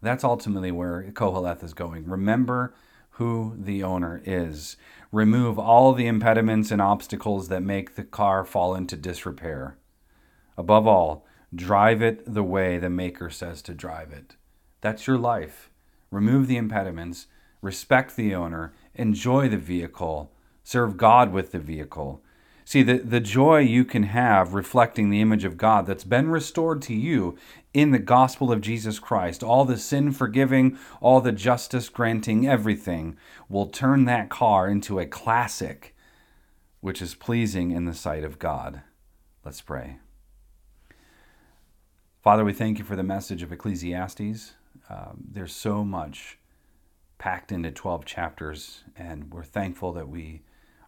That's 0.03 0.25
ultimately 0.25 0.73
where 0.73 1.09
Koheleth 1.13 1.63
is 1.63 1.73
going. 1.73 2.09
Remember 2.09 2.75
who 3.11 3.55
the 3.57 3.85
owner 3.85 4.21
is. 4.25 4.77
Remove 5.13 5.57
all 5.57 5.93
the 5.93 6.09
impediments 6.09 6.73
and 6.73 6.83
obstacles 6.83 7.47
that 7.47 7.63
make 7.63 7.95
the 7.95 8.03
car 8.03 8.45
fall 8.45 8.75
into 8.75 8.97
disrepair. 8.97 9.79
Above 10.59 10.89
all, 10.89 11.25
Drive 11.55 12.03
it 12.03 12.25
the 12.27 12.43
way 12.43 12.77
the 12.77 12.91
Maker 12.91 13.31
says 13.31 13.63
to 13.63 13.73
drive 13.73 14.13
it. 14.13 14.35
That's 14.81 15.07
your 15.07 15.17
life. 15.17 15.71
Remove 16.11 16.49
the 16.49 16.57
impediments, 16.57 17.29
respect 17.63 18.17
the 18.17 18.35
owner, 18.35 18.75
enjoy 18.97 19.49
the 19.49 19.57
vehicle, 19.57 20.33
serve 20.67 20.97
God 20.97 21.33
with 21.33 21.53
the 21.53 21.61
vehicle. 21.61 22.21
See, 22.65 22.83
the, 22.83 22.99
the 22.99 23.21
joy 23.21 23.61
you 23.61 23.85
can 23.85 24.03
have 24.03 24.53
reflecting 24.53 25.11
the 25.11 25.21
image 25.21 25.45
of 25.45 25.57
God 25.57 25.87
that's 25.87 26.03
been 26.03 26.29
restored 26.29 26.83
to 26.83 26.95
you 26.95 27.39
in 27.73 27.93
the 27.93 28.01
gospel 28.01 28.51
of 28.51 28.63
Jesus 28.63 28.99
Christ, 28.99 29.45
all 29.45 29.65
the 29.65 29.79
sin 29.79 30.11
forgiving, 30.11 30.77
all 31.01 31.21
the 31.21 31.31
justice 31.31 31.89
granting, 31.89 32.49
everything 32.49 33.17
will 33.49 33.69
turn 33.69 34.07
that 34.07 34.29
car 34.29 34.69
into 34.69 34.99
a 34.99 35.07
classic 35.07 35.95
which 36.81 37.01
is 37.01 37.15
pleasing 37.15 37.71
in 37.71 37.85
the 37.85 37.95
sight 37.95 38.25
of 38.25 38.41
God. 38.41 38.83
Let's 39.45 39.61
pray. 39.61 39.99
Father, 42.25 42.45
we 42.45 42.53
thank 42.53 42.81
you 42.81 42.85
for 42.85 42.97
the 42.97 43.05
message 43.05 43.45
of 43.45 43.53
Ecclesiastes. 43.53 44.55
Um, 44.91 45.29
there's 45.31 45.55
so 45.55 45.85
much 45.85 46.39
packed 47.19 47.53
into 47.53 47.71
12 47.71 48.05
chapters, 48.05 48.83
and 48.97 49.33
we're 49.33 49.45
thankful 49.45 49.93
that 49.93 50.09
we 50.09 50.43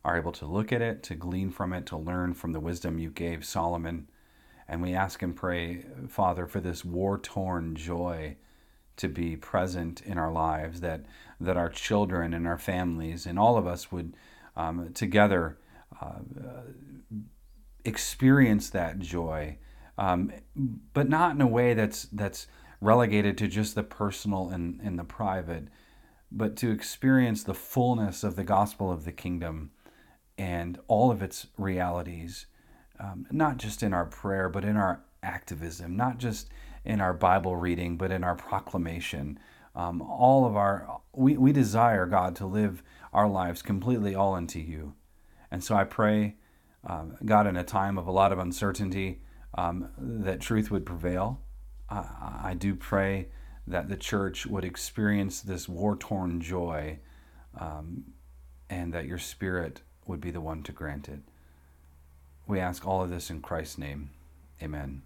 are 0.04 0.16
able 0.16 0.32
to 0.32 0.46
look 0.46 0.72
at 0.72 0.82
it, 0.82 1.02
to 1.04 1.14
glean 1.14 1.50
from 1.50 1.72
it, 1.72 1.86
to 1.86 1.96
learn 1.96 2.34
from 2.34 2.52
the 2.52 2.60
wisdom 2.60 2.98
you 2.98 3.10
gave 3.10 3.44
Solomon. 3.44 4.08
And 4.66 4.82
we 4.82 4.94
ask 4.94 5.22
and 5.22 5.34
pray, 5.34 5.84
Father, 6.08 6.46
for 6.46 6.60
this 6.60 6.84
war 6.84 7.18
torn 7.18 7.74
joy 7.74 8.36
to 8.96 9.08
be 9.08 9.36
present 9.36 10.00
in 10.02 10.18
our 10.18 10.32
lives, 10.32 10.80
that, 10.80 11.04
that 11.40 11.56
our 11.56 11.68
children 11.68 12.34
and 12.34 12.46
our 12.46 12.58
families 12.58 13.26
and 13.26 13.38
all 13.38 13.56
of 13.56 13.66
us 13.66 13.90
would 13.92 14.14
um, 14.56 14.92
together 14.92 15.58
uh, 16.00 16.18
experience 17.84 18.70
that 18.70 18.98
joy 18.98 19.56
um, 19.98 20.32
but 20.94 21.08
not 21.08 21.34
in 21.34 21.40
a 21.40 21.46
way 21.46 21.74
that's 21.74 22.04
that's 22.04 22.46
relegated 22.80 23.36
to 23.36 23.48
just 23.48 23.74
the 23.74 23.82
personal 23.82 24.48
and, 24.48 24.80
and 24.80 24.96
the 24.96 25.04
private, 25.04 25.64
but 26.30 26.54
to 26.56 26.70
experience 26.70 27.42
the 27.42 27.54
fullness 27.54 28.22
of 28.22 28.36
the 28.36 28.44
gospel 28.44 28.92
of 28.92 29.04
the 29.04 29.10
kingdom 29.10 29.72
and 30.38 30.78
all 30.86 31.10
of 31.10 31.20
its 31.20 31.48
realities, 31.58 32.46
um, 33.00 33.26
not 33.30 33.56
just 33.56 33.82
in 33.82 33.92
our 33.92 34.06
prayer, 34.06 34.48
but 34.48 34.64
in 34.64 34.76
our 34.76 35.02
activism, 35.22 35.96
not 35.96 36.18
just 36.18 36.48
in 36.84 37.00
our 37.00 37.12
Bible 37.12 37.56
reading, 37.56 37.96
but 37.96 38.12
in 38.12 38.22
our 38.22 38.36
proclamation. 38.36 39.38
Um, 39.74 40.00
all 40.00 40.46
of 40.46 40.56
our, 40.56 41.00
we, 41.12 41.36
we 41.36 41.52
desire, 41.52 42.06
God, 42.06 42.36
to 42.36 42.46
live 42.46 42.82
our 43.12 43.28
lives 43.28 43.62
completely 43.62 44.14
all 44.14 44.36
into 44.36 44.60
you. 44.60 44.94
And 45.50 45.62
so 45.62 45.74
I 45.74 45.84
pray, 45.84 46.36
um, 46.84 47.16
God, 47.24 47.46
in 47.46 47.56
a 47.56 47.64
time 47.64 47.98
of 47.98 48.06
a 48.06 48.12
lot 48.12 48.32
of 48.32 48.38
uncertainty, 48.38 49.22
um, 49.56 49.88
that 49.98 50.40
truth 50.40 50.70
would 50.70 50.86
prevail. 50.86 51.40
I, 51.88 52.40
I, 52.44 52.54
do 52.54 52.74
pray 52.74 53.28
that 53.66 53.88
the 53.88 53.96
church 53.96 54.46
would 54.46 54.64
experience 54.64 55.40
this 55.40 55.68
war 55.68 55.96
torn 55.96 56.40
joy 56.40 56.98
um, 57.58 58.04
and 58.68 58.92
that 58.92 59.06
your 59.06 59.18
spirit 59.18 59.82
would 60.08 60.20
be 60.20 60.30
the 60.30 60.40
one 60.40 60.62
to 60.64 60.72
grant 60.72 61.08
it. 61.08 61.20
We 62.46 62.58
ask 62.58 62.86
all 62.86 63.02
of 63.02 63.10
this 63.10 63.30
in 63.30 63.42
Christ's 63.42 63.78
name. 63.78 64.10
Amen. 64.62 65.02